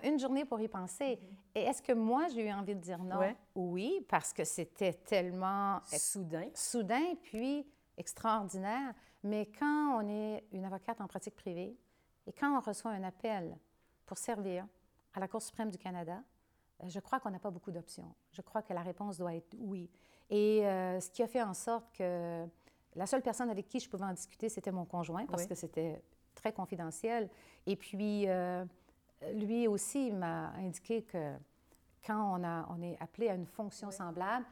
une 0.04 0.20
journée 0.20 0.44
pour 0.46 0.60
y 0.60 0.68
penser. 0.68 1.16
Mm-hmm. 1.16 1.60
Et 1.60 1.62
est-ce 1.63 1.82
que 1.82 1.94
moi, 1.94 2.28
j'ai 2.28 2.48
eu 2.48 2.51
envie 2.51 2.75
de 2.75 2.82
dire 2.82 3.01
non? 3.04 3.36
Oui, 3.56 4.06
parce 4.10 4.34
que 4.34 4.44
c'était 4.44 4.94
tellement... 4.94 5.80
Soudain. 5.86 6.50
Soudain, 6.54 7.16
puis 7.24 7.66
extraordinaire. 7.98 8.94
Mais 9.24 9.50
quand 9.58 10.01
on 10.01 10.08
est 10.10 10.44
une 10.51 10.66
avocate 10.66 11.00
en 11.00 11.08
pratique 11.08 11.36
privée 11.36 11.78
et 12.28 12.34
quand 12.34 12.58
on 12.58 12.60
reçoit 12.60 12.92
un 12.92 13.04
appel 13.04 13.58
pour 14.06 14.18
servir 14.18 14.66
à 15.13 15.20
la 15.20 15.28
Cour 15.28 15.42
suprême 15.42 15.70
du 15.70 15.78
Canada, 15.78 16.22
euh, 16.84 16.90
je 16.90 17.00
crois 17.00 17.20
qu'on 17.20 17.30
n'a 17.30 17.40
pas 17.40 17.51
beaucoup 17.51 17.72
d'options. 17.72 18.13
Je 18.32 18.42
crois 18.42 18.62
que 18.62 18.74
la 18.74 18.82
réponse 18.82 19.18
doit 19.18 19.36
être 19.36 19.56
oui. 19.60 19.90
Et 20.32 20.66
euh, 20.66 21.00
ce 21.00 21.10
qui 21.10 21.22
a 21.22 21.28
fait 21.28 21.44
en 21.44 21.54
sorte 21.54 21.86
que 21.96 22.46
la 22.96 23.06
seule 23.06 23.22
personne 23.22 23.50
avec 23.50 23.68
qui 23.68 23.80
je 23.80 23.90
pouvais 23.90 24.06
en 24.06 24.14
discuter, 24.14 24.50
c'était 24.50 24.72
mon 24.72 24.86
conjoint, 24.86 25.26
parce 25.28 25.46
que 25.46 25.56
c'était 25.56 26.02
très 26.34 26.52
confidentiel. 26.52 27.30
Et 27.68 27.76
puis, 27.76 28.28
euh, 28.28 28.66
lui 29.34 29.68
aussi 29.68 30.12
m'a 30.12 30.52
indiqué 30.54 31.04
que 31.04 31.34
quand 32.06 32.40
on, 32.40 32.44
a, 32.44 32.68
on 32.70 32.82
est 32.82 32.98
appelé 33.00 33.30
à 33.30 33.36
une 33.36 33.46
fonction 33.46 33.92
semblable, 33.92 34.46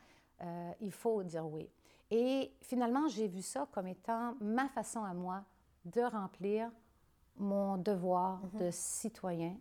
il 0.79 0.91
faut 0.91 1.23
dire 1.23 1.45
oui. 1.47 1.69
Et 2.11 2.51
finalement, 2.61 3.07
j'ai 3.07 3.27
vu 3.27 3.41
ça 3.41 3.67
comme 3.71 3.87
étant 3.87 4.35
ma 4.39 4.67
façon 4.69 5.03
à 5.03 5.13
moi 5.13 5.43
de 5.85 6.01
remplir 6.01 6.69
mon 7.37 7.77
devoir 7.77 8.41
mm-hmm. 8.41 8.59
de 8.59 8.71
citoyen 8.71 9.57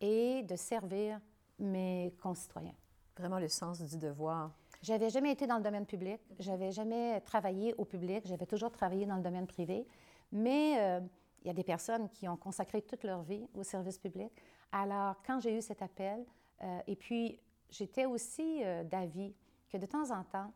et 0.00 0.42
de 0.42 0.56
servir 0.56 1.20
mes 1.58 2.14
concitoyens. 2.22 2.74
Vraiment 3.16 3.38
le 3.38 3.48
sens 3.48 3.80
du 3.80 3.96
devoir. 3.96 4.50
J'avais 4.86 5.10
jamais 5.10 5.32
été 5.32 5.48
dans 5.48 5.56
le 5.56 5.64
domaine 5.64 5.84
public, 5.84 6.20
j'avais 6.38 6.70
jamais 6.70 7.20
travaillé 7.22 7.74
au 7.76 7.84
public, 7.84 8.24
j'avais 8.24 8.46
toujours 8.46 8.70
travaillé 8.70 9.04
dans 9.04 9.16
le 9.16 9.22
domaine 9.22 9.48
privé, 9.48 9.84
mais 10.30 10.78
euh, 10.78 11.00
il 11.42 11.48
y 11.48 11.50
a 11.50 11.52
des 11.52 11.64
personnes 11.64 12.08
qui 12.08 12.28
ont 12.28 12.36
consacré 12.36 12.82
toute 12.82 13.02
leur 13.02 13.22
vie 13.22 13.48
au 13.54 13.64
service 13.64 13.98
public. 13.98 14.30
Alors, 14.70 15.16
quand 15.26 15.40
j'ai 15.40 15.58
eu 15.58 15.60
cet 15.60 15.82
appel, 15.82 16.24
euh, 16.62 16.78
et 16.86 16.94
puis 16.94 17.40
j'étais 17.68 18.06
aussi 18.06 18.62
euh, 18.62 18.84
d'avis 18.84 19.34
que 19.68 19.76
de 19.76 19.86
temps 19.86 20.12
en 20.12 20.22
temps, 20.22 20.52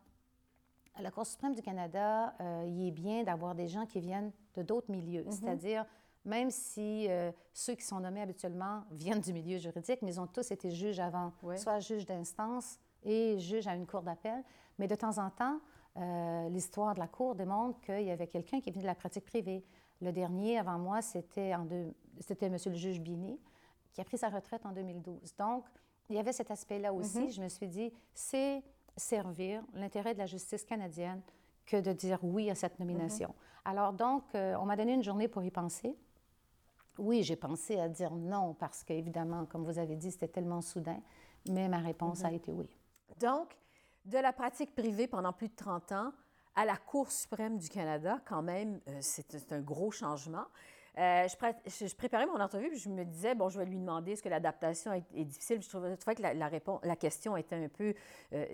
à 0.95 1.01
la 1.01 1.11
Cour 1.11 1.25
suprême 1.25 1.53
du 1.53 1.61
Canada, 1.61 2.33
il 2.65 2.87
est 2.87 2.91
bien 2.91 3.23
d'avoir 3.23 3.53
des 3.53 3.67
gens 3.67 3.85
qui 3.85 3.99
viennent 3.99 4.31
de 4.55 4.61
d'autres 4.61 4.91
milieux, 4.91 5.23
mm-hmm. 5.23 5.31
c'est-à-dire 5.31 5.85
même 6.25 6.51
si 6.51 7.07
euh, 7.09 7.31
ceux 7.53 7.75
qui 7.75 7.83
sont 7.83 7.99
nommés 7.99 8.21
habituellement 8.21 8.83
viennent 8.91 9.19
du 9.19 9.33
milieu 9.33 9.57
juridique, 9.57 10.01
mais 10.01 10.13
ils 10.13 10.19
ont 10.19 10.27
tous 10.27 10.51
été 10.51 10.71
juges 10.71 10.99
avant, 10.99 11.33
soit 11.57 11.79
juges 11.79 12.05
d'instance 12.05 12.79
et 13.03 13.39
juges 13.39 13.67
à 13.67 13.75
une 13.75 13.85
cour 13.85 14.01
d'appel. 14.01 14.43
Mais 14.79 14.87
de 14.87 14.95
temps 14.95 15.17
en 15.17 15.29
temps, 15.29 15.59
euh, 15.97 16.49
l'histoire 16.49 16.93
de 16.93 16.99
la 16.99 17.07
cour 17.07 17.35
démontre 17.35 17.79
qu'il 17.81 18.03
y 18.03 18.11
avait 18.11 18.27
quelqu'un 18.27 18.61
qui 18.61 18.71
venait 18.71 18.83
de 18.83 18.87
la 18.87 18.95
pratique 18.95 19.25
privée. 19.25 19.63
Le 20.01 20.11
dernier, 20.11 20.57
avant 20.57 20.79
moi, 20.79 21.01
c'était 21.01 21.49
M. 21.49 21.67
le 22.65 22.73
juge 22.73 22.99
Bini, 22.99 23.39
qui 23.93 24.01
a 24.01 24.03
pris 24.03 24.17
sa 24.17 24.29
retraite 24.29 24.65
en 24.65 24.71
2012. 24.71 25.35
Donc, 25.37 25.65
il 26.09 26.15
y 26.15 26.19
avait 26.19 26.33
cet 26.33 26.51
aspect-là 26.51 26.93
aussi. 26.93 27.19
Mm-hmm. 27.19 27.35
Je 27.35 27.41
me 27.41 27.49
suis 27.49 27.67
dit, 27.67 27.93
c'est 28.13 28.63
servir 28.97 29.63
l'intérêt 29.73 30.13
de 30.13 30.19
la 30.19 30.25
justice 30.25 30.65
canadienne 30.65 31.21
que 31.65 31.77
de 31.79 31.93
dire 31.93 32.19
oui 32.23 32.49
à 32.49 32.55
cette 32.55 32.79
nomination. 32.79 33.29
Mm-hmm. 33.29 33.51
Alors 33.65 33.93
donc, 33.93 34.23
euh, 34.33 34.55
on 34.59 34.65
m'a 34.65 34.75
donné 34.75 34.93
une 34.93 35.03
journée 35.03 35.27
pour 35.27 35.43
y 35.43 35.51
penser. 35.51 35.95
Oui, 36.97 37.23
j'ai 37.23 37.35
pensé 37.35 37.79
à 37.79 37.87
dire 37.87 38.13
non 38.13 38.53
parce 38.53 38.83
qu'évidemment, 38.83 39.45
comme 39.45 39.63
vous 39.63 39.79
avez 39.79 39.95
dit, 39.95 40.11
c'était 40.11 40.27
tellement 40.27 40.61
soudain, 40.61 40.99
mais 41.49 41.67
ma 41.67 41.79
réponse 41.79 42.23
a 42.23 42.29
mhm. 42.29 42.35
été 42.35 42.51
oui. 42.51 42.69
Donc, 43.19 43.57
de 44.05 44.17
la 44.17 44.33
pratique 44.33 44.73
privée 44.73 45.07
pendant 45.07 45.33
plus 45.33 45.49
de 45.49 45.55
30 45.55 45.91
ans 45.91 46.11
à 46.55 46.65
la 46.65 46.77
Cour 46.77 47.11
suprême 47.11 47.57
du 47.57 47.69
Canada, 47.69 48.19
quand 48.25 48.41
même, 48.41 48.81
euh, 48.87 48.97
c'est 49.01 49.51
un 49.53 49.61
gros 49.61 49.91
changement. 49.91 50.45
Euh, 50.97 51.25
je, 51.29 51.95
préparais 51.95 52.25
mon 52.25 52.41
entrevue, 52.41 52.67
puis 52.69 52.79
je 52.79 52.89
me 52.89 53.05
disais, 53.05 53.33
bon, 53.33 53.47
je 53.47 53.57
vais 53.57 53.65
lui 53.65 53.77
demander 53.77 54.11
est-ce 54.11 54.21
que 54.21 54.27
l'adaptation 54.27 54.91
est, 54.91 55.23
difficile? 55.23 55.61
Je 55.61 55.69
trouvais, 55.69 55.95
que 55.95 56.21
la, 56.21 56.33
la 56.33 56.95
question 56.97 57.37
était 57.37 57.55
un 57.55 57.69
peu. 57.69 57.93
Euh, 58.33 58.45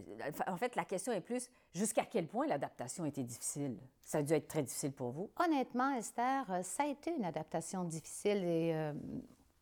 en 0.45 0.55
fait, 0.55 0.75
la 0.75 0.85
question 0.85 1.11
est 1.11 1.21
plus 1.21 1.49
jusqu'à 1.73 2.05
quel 2.05 2.27
point 2.27 2.45
l'adaptation 2.45 3.05
était 3.05 3.23
difficile? 3.23 3.79
Ça 4.03 4.19
a 4.19 4.21
dû 4.21 4.33
être 4.33 4.47
très 4.47 4.61
difficile 4.61 4.91
pour 4.91 5.09
vous. 5.09 5.31
Honnêtement, 5.43 5.95
Esther, 5.95 6.45
ça 6.61 6.83
a 6.83 6.87
été 6.87 7.09
une 7.15 7.25
adaptation 7.25 7.83
difficile 7.83 8.43
et 8.43 8.93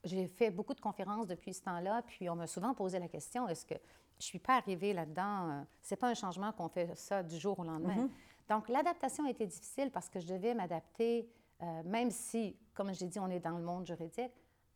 j'ai 0.06 0.28
fait 0.28 0.52
beaucoup 0.52 0.74
de 0.74 0.80
conférences 0.82 1.28
depuis 1.28 1.54
ce 1.54 1.62
temps-là, 1.64 2.02
puis 2.06 2.30
on 2.30 2.36
m'a 2.36 2.48
souvent 2.48 2.74
posé 2.74 3.00
la 3.00 3.08
question 3.08 3.48
est-ce 3.48 3.66
que 3.66 3.76
je 4.20 4.26
ne 4.26 4.28
suis 4.28 4.40
pas 4.40 4.56
arrivée 4.56 4.94
là-dedans 4.94 5.66
C'est 5.82 5.96
pas 5.96 6.08
un 6.08 6.14
changement 6.14 6.52
qu'on 6.52 6.70
fait 6.70 6.96
ça 6.96 7.24
du 7.24 7.38
jour 7.38 7.60
au 7.60 7.64
lendemain. 7.64 7.96
Mm-hmm. 7.96 8.50
Donc, 8.50 8.70
l'adaptation 8.70 9.26
a 9.26 9.30
été 9.30 9.46
difficile 9.46 9.92
parce 9.92 10.10
que 10.10 10.20
je 10.20 10.28
devais 10.28 10.54
m'adapter 10.54 11.28
euh, 11.62 11.82
même 11.86 12.12
si, 12.12 12.56
comme 12.74 12.94
j'ai 12.94 13.08
dit, 13.08 13.20
on 13.20 13.30
est 13.30 13.40
dans 13.40 13.58
le 13.58 13.64
monde 13.64 13.86
juridique, 13.86 14.32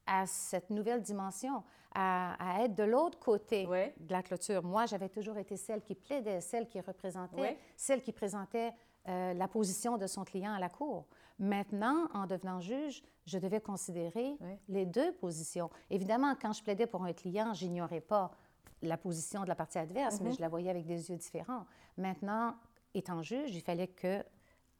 à 0.05 0.25
cette 0.25 0.69
nouvelle 0.69 1.01
dimension, 1.01 1.63
à, 1.93 2.63
être 2.63 2.75
de 2.75 2.83
l'autre 2.83 3.19
côté 3.19 3.65
de 3.65 4.11
la 4.11 4.23
clôture. 4.23 4.63
Moi, 4.63 4.85
j'avais 4.85 5.09
toujours 5.09 5.37
été 5.37 5.55
celle 5.55 5.81
qui 5.81 5.95
plaidait, 5.95 6.41
celle 6.41 6.67
qui 6.67 6.79
représentait, 6.79 7.57
celle 7.75 8.01
qui 8.01 8.11
présentait 8.11 8.71
euh, 9.07 9.33
la 9.33 9.47
position 9.47 9.97
de 9.97 10.07
son 10.07 10.23
client 10.23 10.53
à 10.53 10.59
la 10.59 10.69
cour. 10.69 11.05
Maintenant, 11.37 12.07
en 12.13 12.25
devenant 12.25 12.59
juge, 12.59 13.03
je 13.25 13.37
devais 13.37 13.61
considérer 13.61 14.37
les 14.67 14.85
deux 14.85 15.13
positions. 15.13 15.69
Évidemment, 15.89 16.35
quand 16.39 16.53
je 16.53 16.63
plaidais 16.63 16.87
pour 16.87 17.03
un 17.03 17.13
client, 17.13 17.53
j'ignorais 17.53 18.01
pas 18.01 18.31
la 18.81 18.97
position 18.97 19.43
de 19.43 19.47
la 19.47 19.55
partie 19.55 19.77
adverse, 19.77 20.21
mais 20.21 20.29
mm-hmm. 20.29 20.37
je 20.37 20.41
la 20.41 20.49
voyais 20.49 20.69
avec 20.69 20.85
des 20.85 21.09
yeux 21.09 21.17
différents. 21.17 21.65
Maintenant, 21.97 22.55
étant 22.93 23.21
juge, 23.21 23.53
il 23.53 23.61
fallait 23.61 23.87
que 23.87 24.23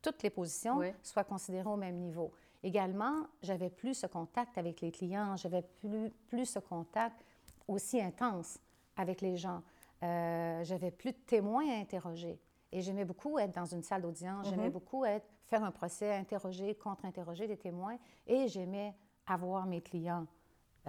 toutes 0.02 0.24
les 0.24 0.30
positions 0.30 0.82
soient 1.04 1.24
considérées 1.24 1.70
au 1.70 1.76
même 1.76 1.98
niveau. 1.98 2.32
Également, 2.64 3.28
j'avais 3.42 3.70
plus 3.70 3.94
ce 3.94 4.08
contact 4.08 4.58
avec 4.58 4.82
les 4.82 4.92
clients, 4.92 5.36
j'avais 5.36 5.62
plus, 5.62 6.12
plus 6.28 6.46
ce 6.46 6.60
contact 6.60 7.24
aussi 7.68 8.02
intense 8.02 8.60
avec 8.96 9.22
les 9.22 9.38
gens. 9.38 9.62
Euh, 10.04 10.64
j'avais 10.64 10.92
plus 10.92 11.12
de 11.12 11.18
témoins 11.18 11.70
à 11.70 11.80
interroger. 11.80 12.40
Et 12.72 12.82
j'aimais 12.82 13.06
beaucoup 13.06 13.40
être 13.40 13.56
dans 13.56 13.66
une 13.66 13.82
salle 13.82 14.04
d'audience, 14.04 14.48
j'aimais 14.48 14.68
mhm. 14.68 14.74
beaucoup 14.74 15.06
être, 15.06 15.28
faire 15.48 15.64
un 15.64 15.72
procès, 15.72 16.14
interroger, 16.14 16.76
contre-interroger 16.76 17.48
des 17.48 17.58
témoins, 17.58 17.98
et 18.28 18.48
j'aimais 18.48 18.96
avoir 19.26 19.66
mes 19.66 19.82
clients. 19.82 20.28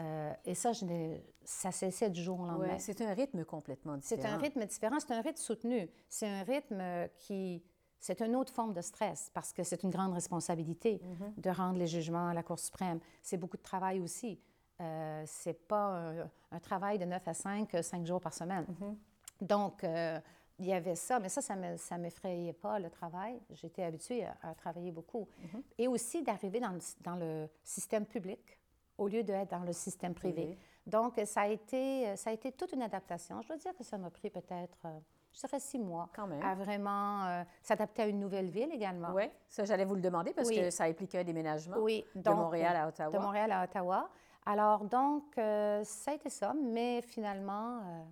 Euh, 0.01 0.33
et 0.45 0.55
ça, 0.55 0.73
je 0.73 1.17
ça 1.45 1.73
cessait 1.73 2.11
du 2.11 2.23
jour 2.23 2.41
au 2.41 2.47
lendemain. 2.47 2.79
c'est 2.79 3.01
un 3.01 3.13
rythme 3.13 3.45
complètement 3.45 3.97
différent. 3.97 4.23
C'est 4.23 4.29
un 4.29 4.37
rythme 4.37 4.65
différent, 4.65 5.01
c'est 5.01 5.13
un 5.13 5.21
rythme 5.21 5.37
soutenu. 5.37 5.91
C'est 6.09 6.29
un 6.29 6.43
rythme 6.43 6.83
qui, 7.17 7.63
c'est 7.99 8.23
une 8.23 8.37
autre 8.37 8.53
forme 8.53 8.73
de 8.73 8.81
stress 8.81 9.31
parce 9.35 9.53
que 9.53 9.63
c'est 9.63 9.83
une 9.83 9.91
grande 9.91 10.15
responsabilité 10.15 11.01
mhm. 11.03 11.35
de 11.37 11.51
rendre 11.51 11.79
les 11.79 11.87
jugements 11.87 12.29
à 12.29 12.35
la 12.35 12.43
Cour 12.43 12.59
suprême. 12.59 13.01
C'est 13.23 13.37
beaucoup 13.37 13.57
de 13.57 13.63
travail 13.63 14.01
aussi. 14.01 14.41
Euh, 14.81 15.23
c'est 15.27 15.67
pas 15.69 16.13
un, 16.51 16.61
travail 16.61 16.99
de 16.99 17.05
9 17.05 17.29
à 17.29 17.35
5, 17.35 17.77
5 17.83 18.07
jours 18.07 18.21
par 18.21 18.33
semaine. 18.33 18.65
Mhm. 18.69 18.97
Donc, 19.43 19.85
euh, 19.85 20.19
il 20.59 20.67
y 20.67 20.73
avait 20.73 20.95
ça, 20.95 21.19
mais 21.19 21.29
ça, 21.29 21.41
ça 21.41 21.57
ne 21.57 22.03
m'effrayait 22.03 22.53
pas, 22.53 22.79
le 22.79 22.91
travail. 22.91 23.41
J'étais 23.51 23.83
habituée 23.83 24.27
à, 24.43 24.55
travailler 24.55 24.93
beaucoup. 24.93 25.29
Mhm. 25.39 25.63
Et 25.79 25.89
aussi 25.89 26.23
d'arriver 26.23 26.61
dans, 26.61 26.79
dans, 27.03 27.17
le 27.17 27.49
système 27.65 28.07
public 28.07 28.60
au 29.01 29.09
lieu 29.09 29.23
d'être 29.23 29.51
dans 29.51 29.65
le 29.65 29.73
système 29.73 30.15
privé. 30.15 30.59
Donc, 30.87 31.21
ça 31.25 31.43
a, 31.43 31.49
été, 31.49 32.15
ça 32.17 32.31
a 32.31 32.33
été 32.33 32.53
toute 32.53 32.73
une 32.73 32.83
adaptation. 32.83 33.41
Je 33.41 33.49
dois 33.49 33.57
dire 33.57 33.75
que 33.75 33.83
ça 33.83 33.97
m'a 33.99 34.11
pris 34.11 34.31
peut-être... 34.31 34.79
Euh, 34.85 34.99
je 35.33 35.41
dirais 35.41 35.61
six 35.61 35.79
mois. 35.79 36.09
Quand 36.15 36.27
même. 36.27 36.43
À 36.43 36.55
vraiment 36.55 37.25
euh, 37.25 37.45
s'adapter 37.63 38.03
à 38.03 38.07
une 38.07 38.19
nouvelle 38.19 38.51
ville 38.51 38.71
également. 38.73 39.13
Oui, 39.15 39.25
ça, 39.49 39.65
j'allais 39.65 39.85
vous 39.85 39.95
le 39.95 40.01
demander 40.01 40.33
parce 40.33 40.51
que 40.51 40.71
ça 40.71 40.85
impliquait 40.85 41.19
un 41.19 41.25
déménagement 41.25 41.77
oui, 41.79 42.05
de 42.15 42.31
Montréal 42.31 42.77
à 42.77 42.89
Ottawa. 42.89 43.17
De 43.17 43.23
Montréal 43.23 43.53
à 43.53 43.65
Ottawa. 43.65 44.11
Alors, 44.45 44.85
donc, 44.85 45.39
euh, 45.39 45.83
ça 45.85 46.11
a 46.11 46.15
été 46.15 46.29
ça, 46.29 46.53
mais 46.55 47.01
finalement, 47.03 47.79
euh, 47.79 48.03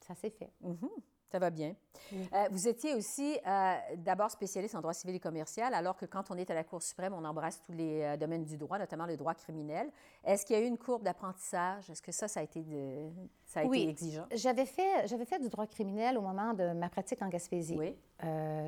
ça 0.00 0.14
s'est 0.14 0.30
fait. 0.30 0.52
Mm-hmm. 0.64 0.90
Ça 1.32 1.38
va 1.38 1.48
bien. 1.48 1.74
Euh, 2.12 2.48
vous 2.50 2.68
étiez 2.68 2.94
aussi 2.94 3.38
euh, 3.46 3.74
d'abord 3.96 4.30
spécialiste 4.30 4.74
en 4.74 4.82
droit 4.82 4.92
civil 4.92 5.16
et 5.16 5.18
commercial, 5.18 5.72
alors 5.72 5.96
que 5.96 6.04
quand 6.04 6.30
on 6.30 6.36
est 6.36 6.50
à 6.50 6.54
la 6.54 6.62
Cour 6.62 6.82
suprême, 6.82 7.14
on 7.14 7.24
embrasse 7.24 7.62
tous 7.62 7.72
les 7.72 8.02
euh, 8.02 8.16
domaines 8.18 8.44
du 8.44 8.58
droit, 8.58 8.78
notamment 8.78 9.06
le 9.06 9.16
droit 9.16 9.32
criminel. 9.32 9.90
Est-ce 10.22 10.44
qu'il 10.44 10.54
y 10.54 10.58
a 10.58 10.62
eu 10.62 10.66
une 10.66 10.76
courbe 10.76 11.04
d'apprentissage? 11.04 11.88
Est-ce 11.88 12.02
que 12.02 12.12
ça, 12.12 12.28
ça 12.28 12.40
a 12.40 12.42
été, 12.42 12.60
de... 12.60 13.08
ça 13.46 13.60
a 13.60 13.64
oui. 13.64 13.84
été 13.84 13.90
exigeant? 13.92 14.26
J'avais 14.34 14.66
fait, 14.66 15.06
j'avais 15.06 15.24
fait 15.24 15.38
du 15.38 15.48
droit 15.48 15.66
criminel 15.66 16.18
au 16.18 16.20
moment 16.20 16.52
de 16.52 16.74
ma 16.74 16.90
pratique 16.90 17.22
en 17.22 17.28
Gaspésie. 17.28 17.78
Oui. 17.78 17.96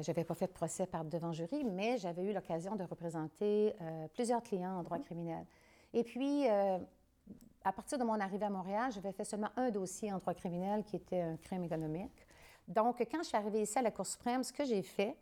J'avais 0.01 0.25
pas 0.25 0.35
fait 0.35 0.47
de 0.47 0.53
procès 0.53 0.87
par 0.87 1.05
devant 1.05 1.33
jury, 1.33 1.65
mais 1.65 1.99
j'avais 1.99 2.23
eu 2.23 2.33
l'occasion 2.33 2.77
de 2.77 2.85
représenter 2.85 3.75
plusieurs 4.15 4.43
clients 4.43 4.79
en 4.79 4.83
droit 4.83 4.97
mm-hmm. 4.97 5.03
criminel. 5.03 5.47
Et 5.93 6.03
puis, 6.03 6.49
à 6.49 7.73
partir 7.73 7.99
de 7.99 8.05
mon 8.05 8.19
arrivée 8.19 8.47
à 8.47 8.51
Montréal, 8.51 8.91
j'avais 8.91 9.13
fait 9.13 9.25
seulement 9.25 9.51
un 9.57 9.71
dossier 9.71 10.13
en 10.13 10.19
droit 10.19 10.35
criminel 10.35 10.83
qui 10.83 10.97
était 10.97 11.21
un 11.21 11.37
crime 11.37 11.63
économique. 11.63 12.24
Donc, 12.69 12.99
quand 13.11 13.19
je 13.23 13.29
suis 13.29 13.37
arrivée 13.37 13.63
ici 13.63 13.79
à 13.79 13.83
la 13.83 13.91
Cour 13.91 14.07
suprême, 14.07 14.43
ce 14.43 14.53
que 14.53 14.65
j'ai 14.65 14.83
fait, 14.83 15.17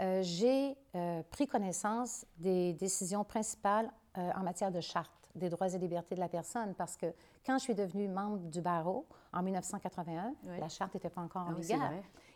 euh, 0.00 0.20
j'ai 0.22 0.76
euh, 0.94 1.22
pris 1.30 1.46
connaissance 1.46 2.26
des 2.38 2.72
décisions 2.74 3.24
principales 3.24 3.90
euh, 4.18 4.30
en 4.34 4.42
matière 4.42 4.70
de 4.70 4.80
charte 4.80 5.10
des 5.34 5.48
droits 5.48 5.72
et 5.72 5.78
libertés 5.78 6.14
de 6.14 6.20
la 6.20 6.28
personne 6.28 6.74
parce 6.74 6.96
que 6.96 7.06
quand 7.46 7.56
je 7.56 7.62
suis 7.62 7.74
devenue 7.74 8.06
membre 8.06 8.38
du 8.50 8.60
barreau 8.60 9.06
en 9.32 9.42
1981, 9.42 10.34
la 10.58 10.68
charte 10.68 10.92
n'était 10.92 11.08
pas 11.08 11.22
encore 11.22 11.46
en 11.46 11.52
ah 11.52 11.60
vigueur. 11.60 11.90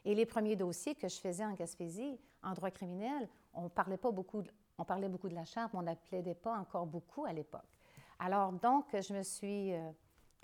Et 0.06 0.14
les 0.14 0.24
premiers 0.24 0.56
dossiers 0.56 0.94
que 0.94 1.08
je 1.08 1.16
faisais 1.16 1.44
en 1.44 1.52
Gaspésie, 1.52 2.18
en 2.42 2.54
droit 2.54 2.70
criminel, 2.70 3.28
on 3.52 3.68
parlait 3.68 3.98
pas 3.98 4.10
beaucoup, 4.10 4.42
on 4.78 4.84
parlait 4.84 5.08
beaucoup 5.08 5.28
de 5.28 5.34
la 5.34 5.44
charte, 5.44 5.74
mais 5.74 5.80
on 5.80 5.82
ne 5.82 5.94
plaidait 5.94 6.34
pas 6.34 6.56
encore 6.56 6.86
beaucoup 6.86 7.26
à 7.26 7.32
l'époque. 7.32 7.68
Alors 8.18 8.52
donc, 8.52 8.86
je 8.92 9.12
me 9.12 9.22
suis 9.22 9.74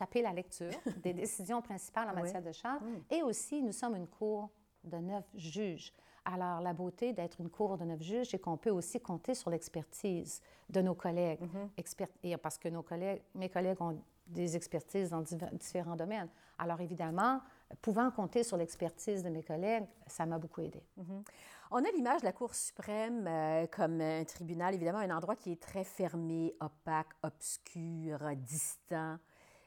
tapé 0.02 0.20
la 0.20 0.32
lecture 0.32 0.72
des 1.02 1.12
décisions 1.12 1.62
principales 1.62 2.08
en 2.10 2.14
matière 2.14 2.42
de 2.42 2.50
charte 2.50 2.82
mm. 2.82 3.14
et 3.14 3.22
aussi, 3.22 3.62
nous 3.62 3.72
sommes 3.72 3.94
une 3.94 4.08
cour 4.08 4.50
de 4.82 4.96
neuf 4.96 5.24
juges. 5.34 5.92
Alors, 6.24 6.60
la 6.60 6.72
beauté 6.72 7.12
d'être 7.12 7.40
une 7.40 7.50
cour 7.50 7.78
de 7.78 7.84
neuf 7.84 8.02
juges, 8.02 8.28
c'est 8.30 8.38
qu'on 8.40 8.56
peut 8.56 8.70
aussi 8.70 9.00
compter 9.00 9.34
sur 9.34 9.50
l'expertise 9.50 10.40
de 10.70 10.80
nos 10.80 10.94
collègues, 10.94 11.40
mm-hmm. 11.40 12.08
et 12.24 12.36
parce 12.36 12.58
que 12.58 12.68
nos 12.68 12.82
collègues, 12.82 13.22
mes 13.34 13.48
collègues 13.48 13.80
ont 13.80 13.96
des 14.26 14.56
expertises 14.56 15.10
dans 15.10 15.22
différents 15.52 15.96
domaines. 15.96 16.28
Alors, 16.58 16.80
évidemment, 16.80 17.40
pouvant 17.80 18.10
compter 18.10 18.42
sur 18.42 18.56
l'expertise 18.56 19.22
de 19.22 19.28
mes 19.28 19.42
collègues, 19.42 19.84
ça 20.06 20.26
m'a 20.26 20.38
beaucoup 20.38 20.62
aidé. 20.62 20.82
Mm-hmm. 20.98 21.22
On 21.72 21.84
a 21.84 21.90
l'image 21.92 22.20
de 22.20 22.26
la 22.26 22.32
Cour 22.32 22.54
suprême 22.54 23.26
euh, 23.26 23.66
comme 23.68 24.00
un 24.00 24.24
tribunal, 24.24 24.74
évidemment, 24.74 24.98
un 24.98 25.16
endroit 25.16 25.36
qui 25.36 25.52
est 25.52 25.62
très 25.62 25.84
fermé, 25.84 26.54
opaque, 26.60 27.14
obscur, 27.22 28.18
distant. 28.36 29.18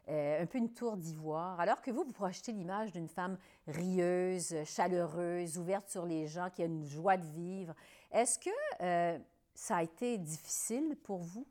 Euh, 0.08 0.44
un 0.44 0.46
peu 0.46 0.60
une 0.60 0.72
tour 0.72 0.98
d'ivoire, 0.98 1.60
alors 1.60 1.82
que 1.82 1.90
vous, 1.90 2.04
vous 2.04 2.14
projetez 2.14 2.52
l'image 2.52 2.92
d'une 2.92 3.08
femme 3.08 3.40
rieuse, 3.66 4.56
chaleureuse, 4.64 5.58
ouverte 5.58 5.90
sur 5.90 6.06
les 6.06 6.28
gens, 6.28 6.52
qui 6.52 6.62
a 6.62 6.66
une 6.66 6.86
joie 6.86 7.18
de 7.18 7.26
vivre. 7.26 7.74
Est-ce 8.12 8.38
que 8.38 8.52
euh, 8.82 9.18
ça 9.56 9.78
a 9.78 9.84
été 9.84 10.20
difficile 10.20 10.96
pour 11.02 11.24
vous, 11.24 11.48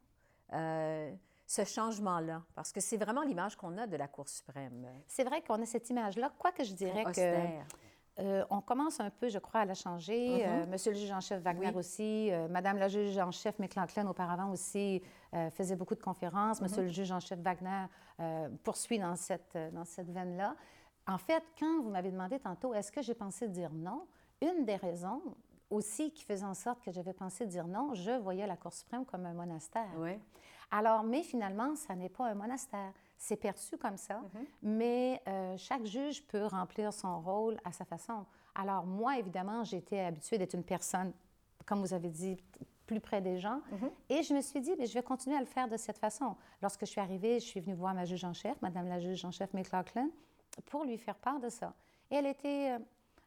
euh, 0.52 1.12
ce 1.48 1.64
changement-là? 1.64 2.44
Parce 2.54 2.70
que 2.70 2.80
c'est 2.80 2.96
vraiment 2.96 3.22
l'image 3.22 3.56
qu'on 3.56 3.76
a 3.76 3.88
de 3.88 3.96
la 3.96 4.06
Cour 4.06 4.28
suprême. 4.28 4.86
C'est 5.08 5.24
vrai 5.24 5.42
qu'on 5.42 5.60
a 5.60 5.66
cette 5.66 5.90
image-là, 5.90 6.32
quoique 6.38 6.62
je 6.62 6.74
dirais 6.74 7.04
que 7.06 7.64
euh, 8.20 8.44
on 8.50 8.60
commence 8.60 9.00
un 9.00 9.10
peu, 9.10 9.28
je 9.28 9.38
crois, 9.38 9.60
à 9.60 9.64
la 9.64 9.74
changer. 9.74 10.38
Mm-hmm. 10.38 10.46
Euh, 10.46 10.66
Monsieur 10.66 10.92
le 10.92 10.98
juge 10.98 11.10
en 11.10 11.20
chef 11.20 11.42
Wagner 11.42 11.72
aussi, 11.74 12.30
euh, 12.30 12.46
Madame 12.48 12.78
la 12.78 12.88
juge 12.88 13.18
en 13.18 13.32
chef 13.32 13.58
McLaughlin 13.58 14.06
auparavant 14.06 14.50
aussi 14.50 15.02
faisait 15.50 15.74
beaucoup 15.74 15.96
de 15.96 16.02
conférences. 16.02 16.60
Monsieur 16.60 16.82
mm-hmm. 16.82 16.86
le 16.86 16.92
juge 16.92 17.10
en 17.10 17.18
chef 17.18 17.40
Wagner 17.40 17.86
poursuit 18.62 19.00
dans 19.00 19.16
cette, 19.16 19.58
dans 19.72 19.84
cette 19.84 20.08
veine-là. 20.08 20.54
En 21.08 21.18
fait, 21.18 21.42
quand 21.58 21.82
vous 21.82 21.90
m'avez 21.90 22.12
demandé 22.12 22.38
tantôt, 22.38 22.72
est-ce 22.72 22.92
que 22.92 23.02
j'ai 23.02 23.14
pensé 23.14 23.48
dire 23.48 23.72
non, 23.72 24.06
une 24.40 24.64
des 24.64 24.76
raisons 24.76 25.20
aussi 25.70 26.12
qui 26.12 26.22
faisait 26.22 26.44
en 26.44 26.54
sorte 26.54 26.84
que 26.84 26.92
j'avais 26.92 27.12
pensé 27.12 27.46
dire 27.46 27.66
non, 27.66 27.94
je 27.94 28.12
voyais 28.12 28.46
la 28.46 28.56
Cour 28.56 28.72
suprême 28.72 29.04
comme 29.04 29.26
un 29.26 29.32
monastère. 29.32 29.90
Oui. 29.98 30.12
Alors, 30.70 31.02
mais 31.02 31.22
finalement, 31.22 31.74
ça 31.74 31.94
n'est 31.96 32.08
pas 32.08 32.28
un 32.28 32.34
monastère. 32.34 32.92
C'est 33.26 33.36
perçu 33.36 33.78
comme 33.78 33.96
ça, 33.96 34.20
mm-hmm. 34.20 34.46
mais 34.60 35.22
euh, 35.26 35.56
chaque 35.56 35.86
juge 35.86 36.22
peut 36.26 36.44
remplir 36.44 36.92
son 36.92 37.22
rôle 37.22 37.56
à 37.64 37.72
sa 37.72 37.86
façon. 37.86 38.26
Alors 38.54 38.84
moi, 38.84 39.18
évidemment, 39.18 39.64
j'étais 39.64 40.00
habituée 40.00 40.36
d'être 40.36 40.52
une 40.52 40.62
personne, 40.62 41.10
comme 41.64 41.80
vous 41.80 41.94
avez 41.94 42.10
dit, 42.10 42.36
plus 42.84 43.00
près 43.00 43.22
des 43.22 43.38
gens. 43.38 43.62
Mm-hmm. 43.72 43.90
Et 44.10 44.22
je 44.24 44.34
me 44.34 44.42
suis 44.42 44.60
dit, 44.60 44.74
mais 44.78 44.84
je 44.84 44.92
vais 44.92 45.02
continuer 45.02 45.38
à 45.38 45.40
le 45.40 45.46
faire 45.46 45.68
de 45.68 45.78
cette 45.78 45.96
façon. 45.96 46.36
Lorsque 46.60 46.80
je 46.80 46.90
suis 46.90 47.00
arrivée, 47.00 47.40
je 47.40 47.46
suis 47.46 47.60
venue 47.60 47.74
voir 47.74 47.94
ma 47.94 48.04
juge 48.04 48.24
en 48.26 48.34
chef, 48.34 48.60
Madame 48.60 48.88
la 48.88 49.00
juge 49.00 49.24
en 49.24 49.30
chef 49.30 49.54
McLaughlin, 49.54 50.10
pour 50.66 50.84
lui 50.84 50.98
faire 50.98 51.16
part 51.16 51.40
de 51.40 51.48
ça. 51.48 51.72
Et 52.10 52.16
elle 52.16 52.26
était, 52.26 52.72
euh, 52.72 52.78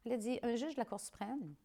elle 0.05 0.13
a 0.13 0.17
dit, 0.17 0.39
un 0.43 0.55
juge 0.55 0.75
de 0.75 0.79
la 0.79 0.86
Cour 0.86 0.99
suprême 0.99 1.55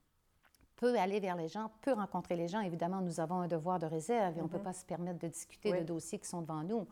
peut 0.76 0.98
aller 0.98 1.20
vers 1.20 1.36
les 1.36 1.48
gens, 1.48 1.70
peut 1.82 1.92
rencontrer 1.92 2.36
les 2.36 2.48
gens. 2.48 2.60
Évidemment, 2.60 3.02
nous 3.02 3.20
avons 3.20 3.40
un 3.42 3.46
devoir 3.46 3.78
de 3.78 3.84
réserve 3.84 4.38
et 4.38 4.40
on 4.40 4.44
ne 4.44 4.48
peut 4.48 4.56
mm-hmm. 4.56 4.62
pas 4.62 4.72
se 4.72 4.86
permettre 4.86 5.18
de 5.18 5.28
discuter 5.28 5.70
de 5.70 5.84
dossiers 5.84 6.18
qui 6.18 6.26
sont 6.26 6.40
devant 6.40 6.62
nous. 6.62 6.88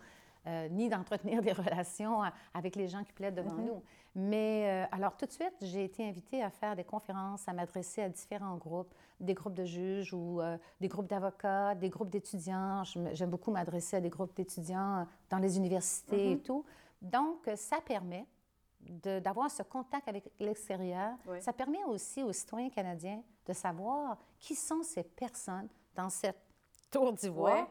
Euh, 0.46 0.68
ni 0.70 0.88
d'entretenir 0.88 1.42
des 1.42 1.52
relations 1.52 2.22
avec 2.54 2.74
les 2.74 2.88
gens 2.88 3.04
qui 3.04 3.12
plaident 3.12 3.34
devant 3.34 3.56
mm-hmm. 3.56 3.66
nous. 3.66 3.82
Mais 4.14 4.64
euh, 4.66 4.86
alors 4.90 5.14
tout 5.14 5.26
de 5.26 5.32
suite, 5.32 5.52
j'ai 5.60 5.84
été 5.84 6.02
invitée 6.08 6.42
à 6.42 6.48
faire 6.48 6.74
des 6.74 6.84
conférences, 6.84 7.46
à 7.46 7.52
m'adresser 7.52 8.02
à 8.02 8.08
différents 8.08 8.56
groupes, 8.56 8.94
des 9.20 9.34
groupes 9.34 9.52
de 9.52 9.66
juges 9.66 10.14
ou 10.14 10.40
euh, 10.40 10.56
des 10.80 10.88
groupes 10.88 11.08
d'avocats, 11.08 11.74
des 11.74 11.90
groupes 11.90 12.08
d'étudiants. 12.08 12.84
J'aime 12.84 13.28
beaucoup 13.28 13.50
m'adresser 13.50 13.96
à 13.96 14.00
des 14.00 14.08
groupes 14.08 14.34
d'étudiants 14.34 15.06
dans 15.28 15.38
les 15.38 15.58
universités 15.58 16.30
et 16.30 16.36
mm-hmm. 16.36 16.42
tout. 16.42 16.64
Donc, 17.02 17.48
ça 17.56 17.82
permet 17.82 18.26
d'avoir 18.80 19.50
ce 19.50 19.62
contact 19.62 20.08
avec 20.08 20.24
l'extérieur. 20.40 21.12
Ça 21.40 21.52
permet 21.52 21.84
aussi 21.84 22.22
aux 22.22 22.32
citoyens 22.32 22.70
canadiens 22.70 23.22
de 23.46 23.52
savoir 23.52 24.16
qui 24.38 24.54
sont 24.54 24.82
ces 24.82 25.02
personnes 25.02 25.68
dans 25.94 26.08
cette 26.08 26.40
tour 26.90 27.12
d'ivoire. 27.12 27.68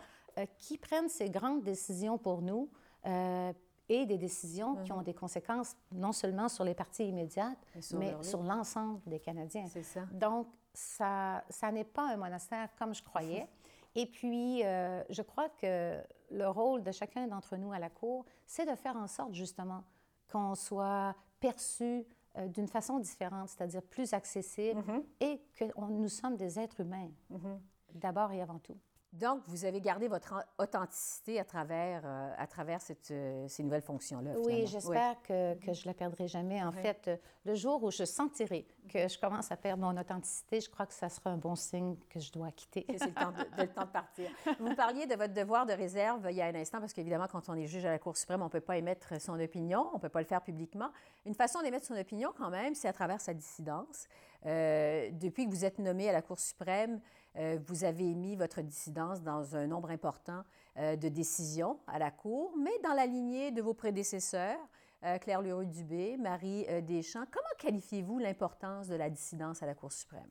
Qui 0.58 0.78
prennent 0.78 1.10
ces 1.10 1.30
grandes 1.30 1.64
décisions 1.64 2.18
pour 2.18 2.42
nous 2.42 2.70
euh, 3.06 3.54
et 3.88 4.06
des 4.06 4.18
décisions 4.18 4.76
qui 4.84 4.92
ont 4.92 4.98
mhm. 4.98 5.04
des 5.04 5.14
conséquences 5.14 5.76
non 5.92 6.12
seulement 6.12 6.48
sur 6.48 6.64
les 6.64 6.76
parties 6.76 7.08
immédiates, 7.08 7.58
mais 7.94 8.16
sur 8.22 8.44
l'ensemble 8.44 9.02
des 9.08 9.20
Canadiens. 9.20 9.66
Ça. 9.68 10.02
Donc, 10.12 10.48
ça, 10.74 11.44
ça 11.50 11.72
n'est 11.72 11.84
pas 11.84 12.14
un 12.14 12.18
monastère 12.18 12.70
comme 12.78 12.94
je 12.94 13.04
croyais. 13.04 13.48
Et 13.96 14.06
puis, 14.06 14.64
euh, 14.64 15.04
je 15.10 15.24
crois 15.24 15.50
que 15.50 16.00
le 16.30 16.48
rôle 16.48 16.84
de 16.84 16.92
chacun 16.92 17.26
d'entre 17.26 17.58
nous 17.58 17.72
à 17.74 17.80
la 17.80 17.90
Cour, 17.90 18.26
c'est 18.46 18.70
de 18.70 18.76
faire 18.76 18.96
en 18.96 19.08
sorte 19.08 19.34
justement 19.34 19.84
qu'on 20.32 20.54
soit 20.54 21.16
perçu 21.40 22.06
d'une 22.50 22.68
façon 22.68 23.00
différente, 23.00 23.50
c'est-à-dire 23.50 23.82
plus 23.82 24.14
accessible, 24.14 24.80
mhm. 24.82 25.04
et 25.20 25.42
que 25.56 25.66
nous 25.90 26.08
sommes 26.08 26.38
des 26.38 26.60
êtres 26.60 26.82
humains, 26.82 27.10
mhm. 27.32 27.60
d'abord 27.96 28.32
et 28.32 28.42
avant 28.42 28.60
tout. 28.60 28.78
Donc, 29.14 29.42
vous 29.48 29.66
avez 29.66 29.82
gardé 29.82 30.08
votre 30.08 30.46
authenticité 30.60 31.40
à 31.40 31.44
travers, 31.44 32.04
euh, 32.06 32.32
à 32.38 32.46
travers 32.46 32.80
cette, 32.80 33.10
euh, 33.10 33.48
ces 33.48 33.64
nouvelles 33.64 33.82
fonctions-là. 33.82 34.34
Oui, 34.38 34.68
j'espère 34.68 35.20
que, 35.24 35.56
que, 35.56 35.74
je 35.74 35.82
ne 35.82 35.88
la 35.88 35.94
perdrai 35.96 36.28
jamais. 36.28 36.62
En 36.64 36.72
fait, 36.72 37.08
euh, 37.08 37.18
le 37.44 37.56
jour 37.56 37.84
où 37.84 37.90
je 37.90 38.04
sentirai 38.04 38.68
que 38.88 39.08
je 39.08 39.20
commence 39.20 39.52
à 39.52 39.58
perdre 39.58 39.84
mon 39.84 40.00
authenticité, 40.00 40.62
je 40.62 40.70
crois 40.70 40.86
que 40.86 40.94
ça 40.94 41.10
sera 41.10 41.32
un 41.32 41.38
bon 41.38 41.56
signe 41.56 41.96
que 42.08 42.20
je 42.20 42.32
dois 42.32 42.52
quitter. 42.52 42.86
C'est 42.98 43.08
le 43.08 43.14
temps 43.14 43.32
de, 43.32 43.62
le 43.62 43.68
temps 43.68 43.86
de 43.86 43.92
partir. 43.92 44.30
Vous 44.60 44.76
parliez 44.76 45.08
de 45.08 45.16
votre 45.16 45.34
devoir 45.34 45.66
de 45.66 45.74
réserve 45.74 46.28
il 46.30 46.36
y 46.36 46.42
a 46.42 46.46
un 46.46 46.56
instant, 46.56 46.80
parce 46.80 46.94
qu'évidemment, 46.94 47.28
quand 47.28 47.50
on 47.50 47.56
est 47.56 47.66
juge 47.66 47.86
à 47.86 47.92
la 47.92 48.00
Cour 48.00 48.16
suprême, 48.16 48.44
on 48.44 48.46
ne 48.46 48.50
peut 48.50 48.62
pas 48.62 48.78
émettre 48.78 49.20
son 49.20 49.40
opinion, 49.40 49.90
on 49.92 49.96
ne 49.96 50.02
peut 50.02 50.10
pas 50.10 50.22
le 50.22 50.28
faire 50.28 50.44
publiquement. 50.44 50.92
Une 51.26 51.34
façon 51.34 51.64
d'émettre 51.64 51.88
son 51.88 51.98
opinion, 51.98 52.32
quand 52.38 52.52
même, 52.52 52.76
c'est 52.76 52.88
à 52.88 52.94
travers 52.94 53.22
sa 53.22 53.34
dissidence. 53.34 54.08
depuis 54.44 55.46
que 55.46 55.50
vous 55.50 55.66
êtes 55.66 55.80
nommé 55.80 56.10
à 56.10 56.14
la 56.14 56.22
Cour 56.22 56.40
suprême, 56.40 57.02
euh, 57.40 57.58
vous 57.68 57.86
avez 57.86 58.12
émis 58.12 58.36
votre 58.36 58.62
dissidence 58.62 59.22
dans 59.22 59.56
un 59.56 59.68
nombre 59.68 59.92
important 59.92 60.44
euh, 60.78 60.96
de 60.98 61.08
décisions 61.08 61.80
à 61.88 61.98
la 61.98 62.12
Cour, 62.12 62.54
mais 62.58 62.78
dans 62.84 62.94
la 62.94 63.06
lignée 63.06 63.52
de 63.52 63.62
vos 63.62 63.74
prédécesseurs, 63.74 64.60
euh, 65.06 65.18
Claire 65.20 65.42
Leroux-Dubé, 65.42 66.18
Marie 66.18 66.66
Deschamps. 66.84 67.26
Comment 67.32 67.48
qualifiez-vous 67.58 68.20
l'importance 68.20 68.90
de 68.90 68.96
la 68.96 69.10
dissidence 69.10 69.64
à 69.64 69.66
la 69.66 69.74
Cour 69.74 69.92
suprême? 69.92 70.30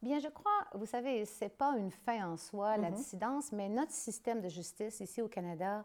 Bien, 0.00 0.18
je 0.18 0.28
crois, 0.28 0.66
vous 0.74 0.86
savez, 0.86 1.26
ce 1.26 1.44
n'est 1.44 1.50
pas 1.50 1.76
une 1.76 1.90
fin 1.90 2.32
en 2.32 2.36
soi, 2.36 2.76
la 2.78 2.90
mm-hmm. 2.90 2.94
dissidence, 2.94 3.52
mais 3.52 3.68
notre 3.68 3.92
système 3.92 4.40
de 4.40 4.48
justice 4.48 5.00
ici 5.00 5.20
au 5.20 5.28
Canada 5.28 5.84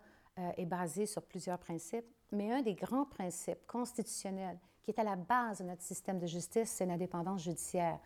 est 0.58 0.66
basé 0.66 1.06
sur 1.06 1.24
plusieurs 1.24 1.60
principes. 1.60 2.06
Mais 2.32 2.52
un 2.52 2.62
des 2.62 2.76
grands 2.76 3.06
principes 3.06 3.66
constitutionnels 3.68 4.58
qui 4.82 4.92
est 4.92 5.00
à 5.00 5.04
la 5.04 5.16
base 5.16 5.60
de 5.60 5.66
notre 5.66 5.82
système 5.82 6.20
de 6.20 6.28
justice, 6.28 6.70
c'est 6.70 6.86
l'indépendance 6.86 7.44
judiciaire. 7.44 8.00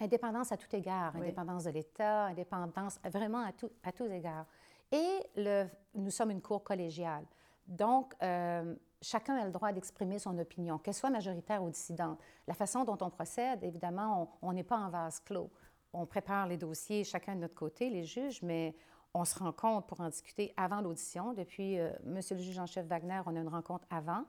Indépendance 0.00 0.52
à 0.52 0.56
tout 0.56 0.74
égard, 0.76 1.16
indépendance 1.16 1.64
de 1.64 1.70
l'État, 1.70 2.26
indépendance 2.26 3.00
vraiment 3.04 3.44
à, 3.44 3.52
tout, 3.52 3.70
à 3.82 3.92
tous 3.92 4.04
égards. 4.04 4.46
Et 4.92 5.20
le, 5.36 5.66
nous 5.94 6.10
sommes 6.10 6.30
une 6.30 6.40
cour 6.40 6.62
collégiale. 6.62 7.24
Donc, 7.66 8.14
euh, 8.22 8.74
chacun 9.02 9.36
a 9.36 9.44
le 9.44 9.50
droit 9.50 9.72
d'exprimer 9.72 10.18
son 10.18 10.38
opinion, 10.38 10.78
qu'elle 10.78 10.94
soit 10.94 11.10
majoritaire 11.10 11.62
ou 11.62 11.70
dissidente. 11.70 12.18
La 12.46 12.54
façon 12.54 12.84
dont 12.84 12.96
on 13.00 13.10
procède, 13.10 13.62
évidemment, 13.62 14.38
on 14.40 14.52
n'est 14.52 14.62
pas 14.62 14.78
en 14.78 14.88
vase 14.88 15.20
clos. 15.20 15.50
On 15.92 16.06
prépare 16.06 16.46
les 16.46 16.56
dossiers 16.56 17.04
chacun 17.04 17.34
de 17.34 17.40
notre 17.40 17.54
côté, 17.54 17.90
les 17.90 18.04
juges, 18.04 18.42
mais 18.42 18.74
on 19.14 19.24
se 19.24 19.38
rencontre 19.38 19.86
pour 19.86 20.00
en 20.00 20.08
discuter 20.08 20.52
avant 20.56 20.80
l'audition. 20.80 21.32
Depuis 21.32 21.78
euh, 21.78 21.90
Monsieur 22.04 22.36
le 22.36 22.42
juge 22.42 22.58
en 22.58 22.66
chef 22.66 22.86
Wagner, 22.86 23.20
on 23.26 23.36
a 23.36 23.40
une 23.40 23.48
rencontre 23.48 23.86
avant. 23.90 24.24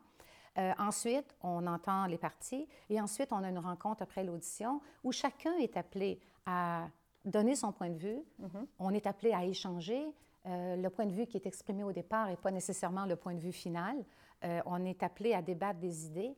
Euh, 0.60 0.74
ensuite, 0.78 1.36
on 1.42 1.66
entend 1.68 2.06
les 2.06 2.18
parties 2.18 2.68
et 2.90 3.00
ensuite, 3.00 3.32
on 3.32 3.44
a 3.44 3.50
une 3.50 3.60
rencontre 3.60 4.02
après 4.02 4.24
l'audition 4.24 4.82
où 5.04 5.12
chacun 5.12 5.56
est 5.58 5.78
appelé 5.78 6.20
à 6.46 6.88
donner 7.24 7.56
son 7.56 7.72
point 7.72 7.90
de 7.90 7.98
vue. 7.98 8.20
Mm-hmm. 8.42 8.66
On 8.80 8.90
est 8.92 9.08
appelé 9.08 9.32
à 9.32 9.46
échanger. 9.46 10.14
Euh, 10.46 10.76
le 10.76 10.90
point 10.90 11.06
de 11.06 11.12
vue 11.12 11.28
qui 11.28 11.38
est 11.38 11.46
exprimé 11.46 11.84
au 11.84 11.92
départ 11.92 12.28
n'est 12.28 12.36
pas 12.36 12.52
nécessairement 12.52 13.06
le 13.06 13.16
point 13.16 13.34
de 13.34 13.40
vue 13.40 13.52
final. 13.52 14.04
Euh, 14.44 14.62
on 14.66 14.84
est 14.86 15.02
appelé 15.04 15.34
à 15.34 15.42
débattre 15.42 15.80
des 15.80 16.08
idées. 16.08 16.36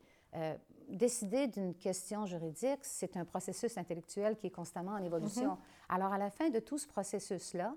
décider 0.88 1.46
d'une 1.46 1.74
question 1.74 2.26
juridique, 2.26 2.80
c'est 2.82 3.16
un 3.16 3.24
processus 3.24 3.76
intellectuel 3.76 4.36
qui 4.36 4.46
est 4.46 4.50
constamment 4.50 4.92
en 4.92 5.02
évolution. 5.02 5.54
Mm-hmm. 5.54 5.94
Alors, 5.94 6.12
à 6.12 6.18
la 6.18 6.30
fin 6.30 6.48
de 6.48 6.58
tout 6.58 6.78
ce 6.78 6.86
processus-là, 6.86 7.74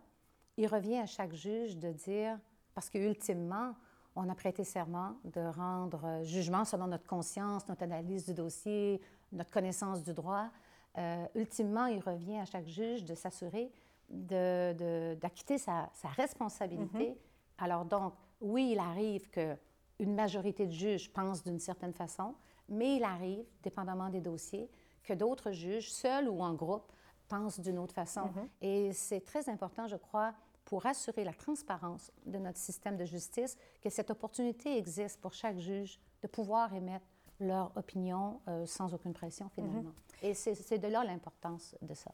il 0.57 0.67
revient 0.67 0.99
à 0.99 1.05
chaque 1.05 1.33
juge 1.33 1.77
de 1.77 1.91
dire, 1.91 2.39
parce 2.73 2.89
qu'ultimement, 2.89 3.73
on 4.15 4.29
a 4.29 4.35
prêté 4.35 4.63
serment 4.63 5.17
de 5.25 5.41
rendre 5.41 6.05
euh, 6.05 6.23
jugement 6.23 6.65
selon 6.65 6.87
notre 6.87 7.05
conscience, 7.05 7.67
notre 7.67 7.83
analyse 7.83 8.25
du 8.25 8.33
dossier, 8.33 9.01
notre 9.31 9.51
connaissance 9.51 10.03
du 10.03 10.13
droit. 10.13 10.49
Euh, 10.97 11.25
ultimement, 11.35 11.87
il 11.87 11.99
revient 11.99 12.39
à 12.39 12.45
chaque 12.45 12.67
juge 12.67 13.03
de 13.03 13.15
s'assurer 13.15 13.71
d'acquitter 14.07 15.57
sa, 15.57 15.89
sa, 15.93 16.09
responsabilité. 16.09 17.09
Mm-hmm. 17.09 17.63
Alors 17.63 17.85
donc, 17.85 18.13
oui, 18.39 18.69
il 18.73 18.79
arrive 18.79 19.29
qu'une 19.31 20.13
majorité 20.13 20.67
de 20.67 20.71
juges 20.71 21.11
pensent 21.11 21.43
d'une 21.43 21.59
certaine 21.59 21.93
façon, 21.93 22.35
mais 22.69 22.97
il 22.97 23.03
arrive, 23.03 23.45
dépendamment 23.63 24.09
des 24.09 24.21
dossiers, 24.21 24.69
que 25.03 25.13
d'autres 25.13 25.51
juges, 25.51 25.91
seuls 25.91 26.29
ou 26.29 26.41
en 26.41 26.53
groupe, 26.53 26.91
pensent 27.27 27.59
d'une 27.59 27.79
autre 27.79 27.95
façon. 27.95 28.21
Mm-hmm. 28.21 28.47
Et 28.61 28.93
c'est 28.93 29.21
très 29.21 29.49
important, 29.49 29.87
je 29.87 29.95
crois, 29.95 30.33
pour 30.65 30.85
assurer 30.87 31.23
la 31.23 31.33
transparence 31.33 32.11
de 32.25 32.39
notre 32.39 32.57
système 32.57 32.97
de 32.97 33.05
justice, 33.05 33.55
que 33.81 33.89
cette 33.89 34.09
opportunité 34.09 34.77
existe 34.77 35.21
pour 35.21 35.33
chaque 35.33 35.59
juge 35.59 35.99
de 36.23 36.27
pouvoir 36.27 36.73
émettre 36.73 37.05
leur 37.39 37.75
opinion 37.77 38.41
euh, 38.47 38.65
sans 38.65 38.93
aucune 38.93 39.13
pression, 39.13 39.47
finalement. 39.49 39.83
Mm-hmm. 40.21 40.27
Et 40.27 40.33
c'est 40.33 40.77
de 40.77 40.87
là 40.87 41.03
l'importance 41.03 41.75
de 41.81 41.93
ça. 41.93 42.11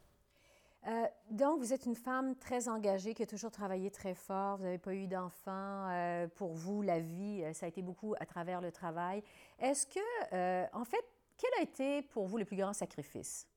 Euh, 0.87 1.05
donc, 1.29 1.59
vous 1.59 1.73
êtes 1.73 1.85
une 1.85 1.95
femme 1.95 2.35
très 2.35 2.67
engagée 2.67 3.13
qui 3.13 3.21
a 3.23 3.27
toujours 3.27 3.51
travaillé 3.51 3.91
très 3.91 4.15
fort. 4.15 4.57
Vous 4.57 4.63
n'avez 4.63 4.79
pas 4.79 4.95
eu 4.95 5.07
d'enfants. 5.07 5.87
Euh, 5.89 6.27
pour 6.27 6.53
vous, 6.53 6.81
la 6.81 6.99
vie, 6.99 7.43
ça 7.53 7.67
a 7.67 7.69
été 7.69 7.83
beaucoup 7.83 8.15
à 8.19 8.25
travers 8.25 8.61
le 8.61 8.71
travail. 8.71 9.23
Est-ce 9.59 9.85
que, 9.85 10.75
en 10.75 10.83
fait, 10.83 11.05
quel 11.37 11.51
a 11.59 11.61
été 11.61 12.01
pour 12.01 12.25
vous 12.25 12.37
le 12.37 12.45
plus 12.45 12.57
grand 12.57 12.73
sacrifice? 12.73 13.47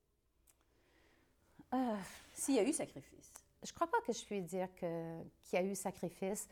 S'il 2.33 2.55
y 2.55 2.59
a 2.61 2.63
eu 2.63 2.73
sacrifice. 2.73 3.34
Je 3.64 3.70
ne 3.70 3.74
crois 3.74 3.87
pas 3.87 4.00
que 4.07 4.12
je 4.12 4.24
puisse 4.24 4.44
dire 4.44 4.68
qu'il 4.74 4.88
y 5.55 5.57
a 5.57 5.62
eu 5.62 5.74
sacrifice. 5.74 6.48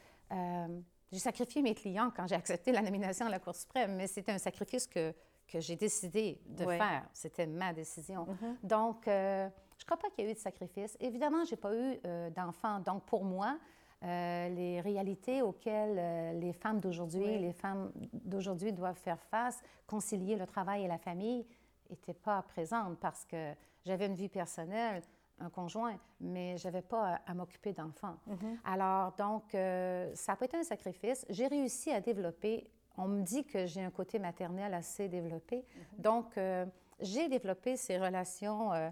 J'ai 1.12 1.18
sacrifié 1.18 1.60
mes 1.60 1.74
clients 1.74 2.10
quand 2.14 2.26
j'ai 2.26 2.34
accepté 2.34 2.72
la 2.72 2.80
nomination 2.80 3.26
à 3.26 3.28
la 3.28 3.38
Cour 3.38 3.54
suprême, 3.54 3.96
mais 3.96 4.06
c'était 4.06 4.32
un 4.32 4.38
sacrifice 4.38 4.86
que, 4.86 5.14
que 5.46 5.60
j'ai 5.60 5.76
décidé 5.76 6.40
de 6.46 6.64
faire. 6.64 7.06
C'était 7.12 7.46
ma 7.46 7.74
décision. 7.74 8.24
Mm-hmm. 8.24 8.66
Donc, 8.66 9.06
euh, 9.06 9.48
je 9.76 9.84
ne 9.84 9.86
crois 9.86 9.98
pas 9.98 10.08
qu'il 10.08 10.24
y 10.24 10.28
a 10.28 10.30
eu 10.30 10.34
de 10.34 10.38
sacrifice. 10.38 10.96
Évidemment, 11.00 11.44
je 11.44 11.50
n'ai 11.50 11.56
pas 11.58 11.74
eu 11.74 11.98
euh, 12.06 12.30
d'enfants. 12.30 12.80
Donc, 12.80 13.04
pour 13.04 13.24
moi, 13.24 13.58
euh, 14.02 14.48
les 14.48 14.80
réalités 14.80 15.42
auxquelles 15.42 16.38
les 16.40 16.54
femmes 16.54 16.80
d'aujourd'hui, 16.80 17.38
les 17.38 17.52
femmes 17.52 17.92
d'aujourd'hui 18.12 18.72
doivent 18.72 18.96
faire 18.96 19.22
face, 19.24 19.60
concilier 19.86 20.36
le 20.36 20.46
travail 20.46 20.84
et 20.84 20.88
la 20.88 20.98
famille, 20.98 21.46
n'étaient 21.90 22.14
pas 22.14 22.40
présentes 22.40 22.98
parce 23.00 23.26
que 23.26 23.52
j'avais 23.84 24.06
une 24.06 24.14
vie 24.14 24.30
personnelle 24.30 25.02
un 25.42 25.50
conjoint, 25.50 25.98
mais 26.20 26.56
je 26.56 26.66
n'avais 26.66 26.82
pas 26.82 27.20
à, 27.26 27.34
m'occuper 27.34 27.72
d'enfants. 27.72 28.16
Mhm. 28.26 28.58
Alors, 28.64 29.12
donc, 29.16 29.54
euh, 29.54 30.10
ça 30.14 30.36
pas 30.36 30.44
été 30.44 30.56
un 30.56 30.62
sacrifice. 30.62 31.26
J'ai 31.28 31.46
réussi 31.46 31.90
à 31.90 32.00
développer, 32.00 32.70
on 32.96 33.08
me 33.08 33.22
dit 33.22 33.44
que 33.44 33.66
j'ai 33.66 33.82
un 33.82 33.90
côté 33.90 34.18
maternel 34.18 34.74
assez 34.74 35.08
développé. 35.08 35.56
Mhm. 35.56 36.02
Donc, 36.02 36.38
euh, 36.38 36.64
j'ai 37.00 37.28
développé 37.28 37.76
ces 37.76 37.98
relations 37.98 38.72
euh, 38.72 38.90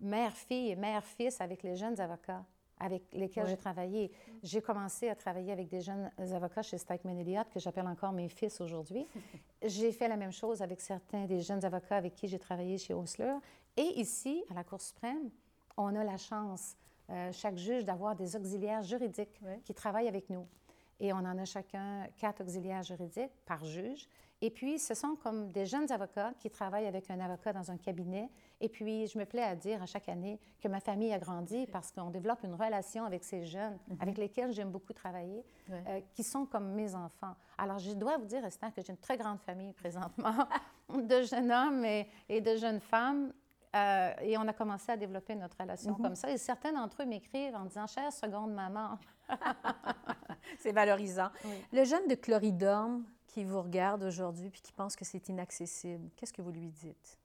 mère-fille 0.00 0.70
et 0.70 0.76
mère-fils 0.76 1.40
avec 1.40 1.62
les 1.62 1.76
jeunes 1.76 2.00
avocats 2.00 2.44
avec 2.78 3.04
lesquels 3.12 3.46
j'ai 3.46 3.56
travaillé. 3.56 4.12
J'ai 4.42 4.60
commencé 4.60 5.08
à 5.08 5.14
travailler 5.14 5.52
avec 5.52 5.68
des 5.68 5.80
jeunes 5.80 6.10
avocats 6.18 6.62
chez 6.62 6.78
Stikeman 6.78 7.18
Elliott, 7.18 7.48
que 7.48 7.58
j'appelle 7.58 7.86
encore 7.86 8.12
mes 8.12 8.28
fils 8.28 8.60
aujourd'hui. 8.60 9.06
j'ai 9.62 9.92
fait 9.92 10.08
la 10.08 10.16
même 10.16 10.32
chose 10.32 10.60
avec 10.60 10.80
certains 10.80 11.24
des 11.24 11.40
jeunes 11.40 11.64
avocats 11.64 11.96
avec 11.96 12.14
qui 12.14 12.28
j'ai 12.28 12.38
travaillé 12.38 12.76
chez 12.76 12.92
Osler. 12.92 13.34
Et 13.76 14.00
ici, 14.00 14.44
à 14.50 14.54
la 14.54 14.64
Cour 14.64 14.80
suprême, 14.80 15.30
on 15.76 15.94
a 15.94 16.04
la 16.04 16.16
chance, 16.16 16.76
euh, 17.10 17.30
chaque 17.32 17.56
juge, 17.56 17.84
d'avoir 17.84 18.16
des 18.16 18.36
auxiliaires 18.36 18.82
juridiques 18.82 19.40
qui 19.64 19.74
travaillent 19.74 20.08
avec 20.08 20.30
nous. 20.30 20.46
Et 20.98 21.12
on 21.12 21.18
en 21.18 21.38
a 21.38 21.44
chacun 21.44 22.06
quatre 22.16 22.42
auxiliaires 22.42 22.82
juridiques 22.82 23.32
par 23.44 23.64
juge. 23.64 24.08
Et 24.42 24.50
puis, 24.50 24.78
ce 24.78 24.94
sont 24.94 25.16
comme 25.16 25.50
des 25.50 25.64
jeunes 25.64 25.90
avocats 25.90 26.32
qui 26.38 26.50
travaillent 26.50 26.86
avec 26.86 27.10
un 27.10 27.20
avocat 27.20 27.54
dans 27.54 27.70
un 27.70 27.78
cabinet. 27.78 28.28
Et 28.60 28.68
puis, 28.68 29.06
je 29.06 29.18
me 29.18 29.24
plais 29.24 29.42
à 29.42 29.54
dire 29.54 29.82
à 29.82 29.86
chaque 29.86 30.08
année 30.10 30.38
que 30.60 30.68
ma 30.68 30.80
famille 30.80 31.12
a 31.12 31.18
grandi 31.18 31.66
parce 31.66 31.90
qu'on 31.90 32.10
développe 32.10 32.42
une 32.44 32.54
relation 32.54 33.04
avec 33.04 33.24
ces 33.24 33.44
jeunes, 33.44 33.78
mhm. 33.88 33.96
avec 34.00 34.18
lesquels 34.18 34.52
j'aime 34.52 34.70
beaucoup 34.70 34.92
travailler, 34.92 35.42
euh, 35.70 36.00
qui 36.12 36.22
sont 36.22 36.44
comme 36.44 36.72
mes 36.72 36.94
enfants. 36.94 37.34
Alors, 37.56 37.78
je 37.78 37.92
dois 37.92 38.18
vous 38.18 38.26
dire, 38.26 38.44
Esther, 38.44 38.72
que 38.74 38.82
j'ai 38.82 38.90
une 38.90 38.98
très 38.98 39.16
grande 39.16 39.40
famille 39.40 39.72
présentement 39.72 40.46
de 40.94 41.22
jeunes 41.22 41.50
hommes 41.50 41.84
et, 41.84 42.06
et 42.28 42.42
de 42.42 42.56
jeunes 42.56 42.80
femmes. 42.80 43.32
Euh, 43.76 44.12
et 44.22 44.38
on 44.38 44.48
a 44.48 44.52
commencé 44.52 44.90
à 44.90 44.96
développer 44.96 45.34
notre 45.34 45.56
relation 45.60 45.92
mhm. 45.92 46.02
comme 46.02 46.14
ça. 46.14 46.30
Et 46.30 46.38
certains 46.38 46.72
d'entre 46.72 47.02
eux 47.02 47.06
m'écrivent 47.06 47.54
en 47.54 47.64
disant 47.64 47.86
Chère 47.86 48.12
seconde 48.12 48.52
maman. 48.52 48.98
c'est 50.58 50.72
valorisant. 50.72 51.28
Le 51.72 51.84
jeune 51.84 52.06
de 52.08 52.14
Chloridome 52.14 53.04
qui 53.26 53.44
vous 53.44 53.60
regarde 53.60 54.02
aujourd'hui 54.02 54.50
puis 54.50 54.62
qui 54.62 54.72
pense 54.72 54.96
que 54.96 55.04
c'est 55.04 55.28
inaccessible, 55.28 56.08
qu'est-ce 56.16 56.32
que 56.32 56.42
vous 56.42 56.52
lui 56.52 56.68
dites? 56.68 57.18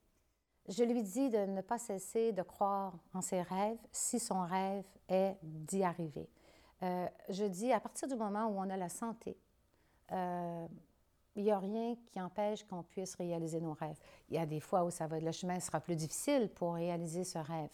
Je 0.68 0.84
lui 0.84 1.02
dis 1.02 1.28
de 1.30 1.38
ne 1.38 1.60
pas 1.60 1.78
cesser 1.78 2.32
de 2.32 2.42
croire 2.42 2.92
en 3.14 3.20
ses 3.20 3.42
rêves 3.42 3.78
si 3.90 4.20
son 4.20 4.42
rêve 4.42 4.84
est 5.08 5.36
d'y 5.42 5.82
arriver. 5.82 6.28
Euh, 6.82 7.06
je 7.28 7.44
dis 7.44 7.72
à 7.72 7.80
partir 7.80 8.08
du 8.08 8.14
moment 8.14 8.46
où 8.46 8.58
on 8.58 8.68
a 8.68 8.76
la 8.76 8.88
santé, 8.88 9.36
euh, 10.12 10.66
il 11.36 11.44
n'y 11.44 11.50
a 11.50 11.58
rien 11.58 11.94
qui 12.06 12.20
empêche 12.20 12.64
qu'on 12.64 12.82
puisse 12.82 13.14
réaliser 13.14 13.60
nos 13.60 13.72
rêves. 13.72 13.98
Il 14.28 14.36
y 14.36 14.38
a 14.38 14.46
des 14.46 14.60
fois 14.60 14.84
où 14.84 14.90
ça 14.90 15.06
va, 15.06 15.18
le 15.18 15.32
chemin 15.32 15.60
sera 15.60 15.80
plus 15.80 15.96
difficile 15.96 16.50
pour 16.54 16.74
réaliser 16.74 17.24
ce 17.24 17.38
rêve. 17.38 17.70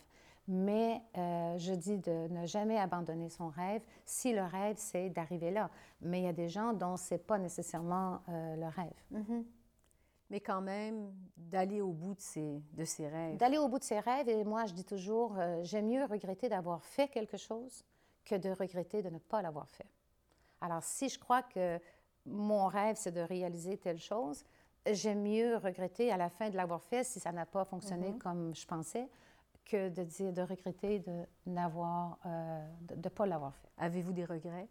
Mais 0.47 1.03
euh, 1.17 1.59
je 1.59 1.75
dis 1.75 1.99
de 1.99 2.29
ne 2.29 2.47
jamais 2.47 2.79
abandonner 2.79 3.29
son 3.29 3.49
rêve 3.49 3.83
si 4.07 4.33
le 4.33 4.43
rêve, 4.43 4.77
c'est 4.79 5.11
d'arriver 5.11 5.51
là. 5.51 5.71
Mais 6.01 6.21
il 6.21 6.25
y 6.25 6.29
a 6.29 6.33
des 6.33 6.49
gens 6.49 6.73
dont 6.73 6.97
ce 6.97 7.15
n'est 7.15 7.19
pas 7.19 7.39
nécessairement 7.39 8.23
euh, 8.29 8.57
le 8.57 8.67
rêve. 8.67 8.95
Mm-hmm. 9.13 9.45
Mais 10.31 10.41
quand 10.41 10.63
même, 10.63 11.13
d'aller 11.37 11.81
au 11.83 11.93
bout 11.93 12.15
de 12.15 12.21
ses, 12.21 12.63
de 12.73 12.85
ses 12.85 13.09
rêves. 13.09 13.37
D'aller 13.37 13.59
au 13.59 13.69
bout 13.69 13.79
de 13.79 13.85
ses 13.85 14.01
rêves. 14.01 14.29
Et 14.29 14.43
moi, 14.45 14.65
je 14.65 14.73
dis 14.73 14.85
toujours, 14.85 15.39
euh, 15.39 15.63
j'aime 15.65 15.87
mieux 15.87 16.05
regretter 16.05 16.49
d'avoir 16.49 16.83
fait 16.83 17.09
quelque 17.09 17.37
chose 17.37 17.85
que 18.25 18.35
de 18.35 18.51
regretter 18.51 19.03
de 19.03 19.11
ne 19.11 19.19
pas 19.19 19.43
l'avoir 19.43 19.69
fait. 19.69 19.87
Alors, 20.61 20.83
si 20.83 21.09
je 21.09 21.19
crois 21.19 21.43
que 21.43 21.79
mon 22.31 22.67
rêve, 22.67 22.97
c'est 22.97 23.13
de 23.13 23.21
réaliser 23.21 23.77
telle 23.77 23.99
chose, 23.99 24.45
j'aime 24.87 25.23
mieux 25.23 25.57
regretter 25.57 26.13
à 26.13 26.17
la 26.17 26.29
fin 26.29 26.51
de 26.51 26.57
l'avoir 26.57 26.83
fait 26.83 27.05
si 27.05 27.21
ça 27.21 27.33
n'a 27.33 27.47
pas 27.47 27.65
fonctionné 27.65 28.11
mhm. 28.11 28.19
comme 28.19 28.55
je 28.55 28.67
pensais 28.67 29.09
que 29.65 29.89
de 29.91 30.03
dire 30.03 30.33
de 30.33 30.43
regretter 30.43 31.01
de 31.01 31.27
n'avoir 31.47 32.19
euh, 32.25 32.67
de 32.89 32.95
ne 32.97 33.09
pas 33.09 33.27
l'avoir 33.27 33.55
fait. 33.55 33.69
Avez-vous 33.79 34.13
des 34.13 34.25
regrets? 34.25 34.69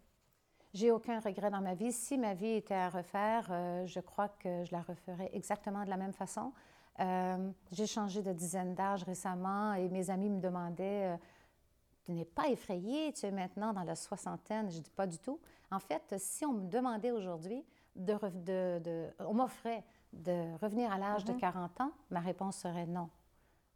J'ai 0.74 0.90
aucun 0.90 1.20
regret 1.20 1.50
dans 1.50 1.60
ma 1.60 1.74
vie. 1.74 1.92
Si 1.92 2.18
ma 2.18 2.34
vie 2.34 2.56
était 2.56 2.74
à 2.74 2.90
refaire, 2.90 3.48
euh, 3.50 3.86
je 3.86 4.00
crois 4.00 4.28
que 4.28 4.64
je 4.64 4.72
la 4.72 4.82
referais 4.82 5.30
exactement 5.32 5.84
de 5.84 5.90
la 5.90 5.96
même 5.96 6.12
façon. 6.12 6.52
Euh, 7.00 7.50
j'ai 7.70 7.86
changé 7.86 8.22
de 8.22 8.32
dizaine 8.32 8.74
d'âge 8.74 9.04
récemment 9.04 9.72
et 9.74 9.88
mes 9.88 10.10
amis 10.10 10.28
me 10.28 10.40
demandaient 10.40 11.16
tu 12.08 12.14
n'es 12.14 12.24
pas 12.24 12.48
effrayée, 12.48 13.12
tu 13.12 13.26
es 13.26 13.30
maintenant 13.30 13.74
dans 13.74 13.82
la 13.82 13.94
soixantaine. 13.94 14.70
Je 14.70 14.78
dis 14.80 14.90
pas 14.90 15.06
du 15.06 15.18
tout. 15.18 15.38
En 15.70 15.78
fait, 15.78 16.14
si 16.16 16.46
on 16.46 16.54
me 16.54 16.66
demandait 16.66 17.10
aujourd'hui, 17.10 17.62
de, 17.94 18.16
de, 18.80 19.08
on 19.18 19.34
m'offrait 19.34 19.84
de 20.14 20.56
revenir 20.62 20.90
à 20.90 20.96
l'âge 20.96 21.26
de 21.26 21.34
40 21.34 21.70
mm-hmm. 21.70 21.82
ans, 21.82 21.92
ma 22.10 22.20
réponse 22.20 22.56
serait 22.56 22.86
non. 22.86 23.10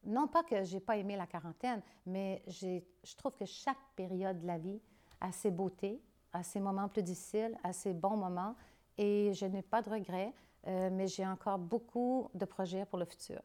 Non 0.04 0.28
pas 0.28 0.42
que 0.44 0.64
j'ai 0.64 0.80
pas 0.80 0.96
aimé 0.96 1.14
la 1.14 1.26
quarantaine, 1.26 1.82
mais 2.06 2.42
je 2.46 2.80
trouve 3.16 3.36
que 3.36 3.44
chaque 3.44 3.76
période 3.96 4.40
de 4.40 4.46
la 4.46 4.56
vie 4.56 4.80
a 5.20 5.30
ses 5.30 5.50
beautés, 5.50 6.00
a 6.32 6.42
ses 6.42 6.58
moments 6.58 6.88
plus 6.88 7.02
difficiles, 7.02 7.54
a 7.62 7.74
ses 7.74 7.92
bons 7.92 8.16
moments, 8.16 8.56
et 8.96 9.34
je 9.34 9.44
n'ai 9.44 9.62
pas 9.62 9.82
de 9.82 9.90
regrets, 9.90 10.32
euh, 10.68 10.88
mais 10.90 11.06
j'ai 11.06 11.26
encore 11.26 11.58
beaucoup 11.58 12.30
de 12.32 12.46
projets 12.46 12.86
pour 12.86 12.98
le 12.98 13.04
futur. 13.04 13.42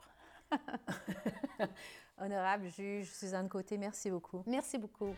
Honorable 2.19 2.69
juge 2.69 3.07
Suzanne 3.11 3.47
Côté, 3.49 3.77
merci 3.77 4.09
beaucoup. 4.09 4.43
Merci 4.47 4.77
beaucoup. 4.77 5.15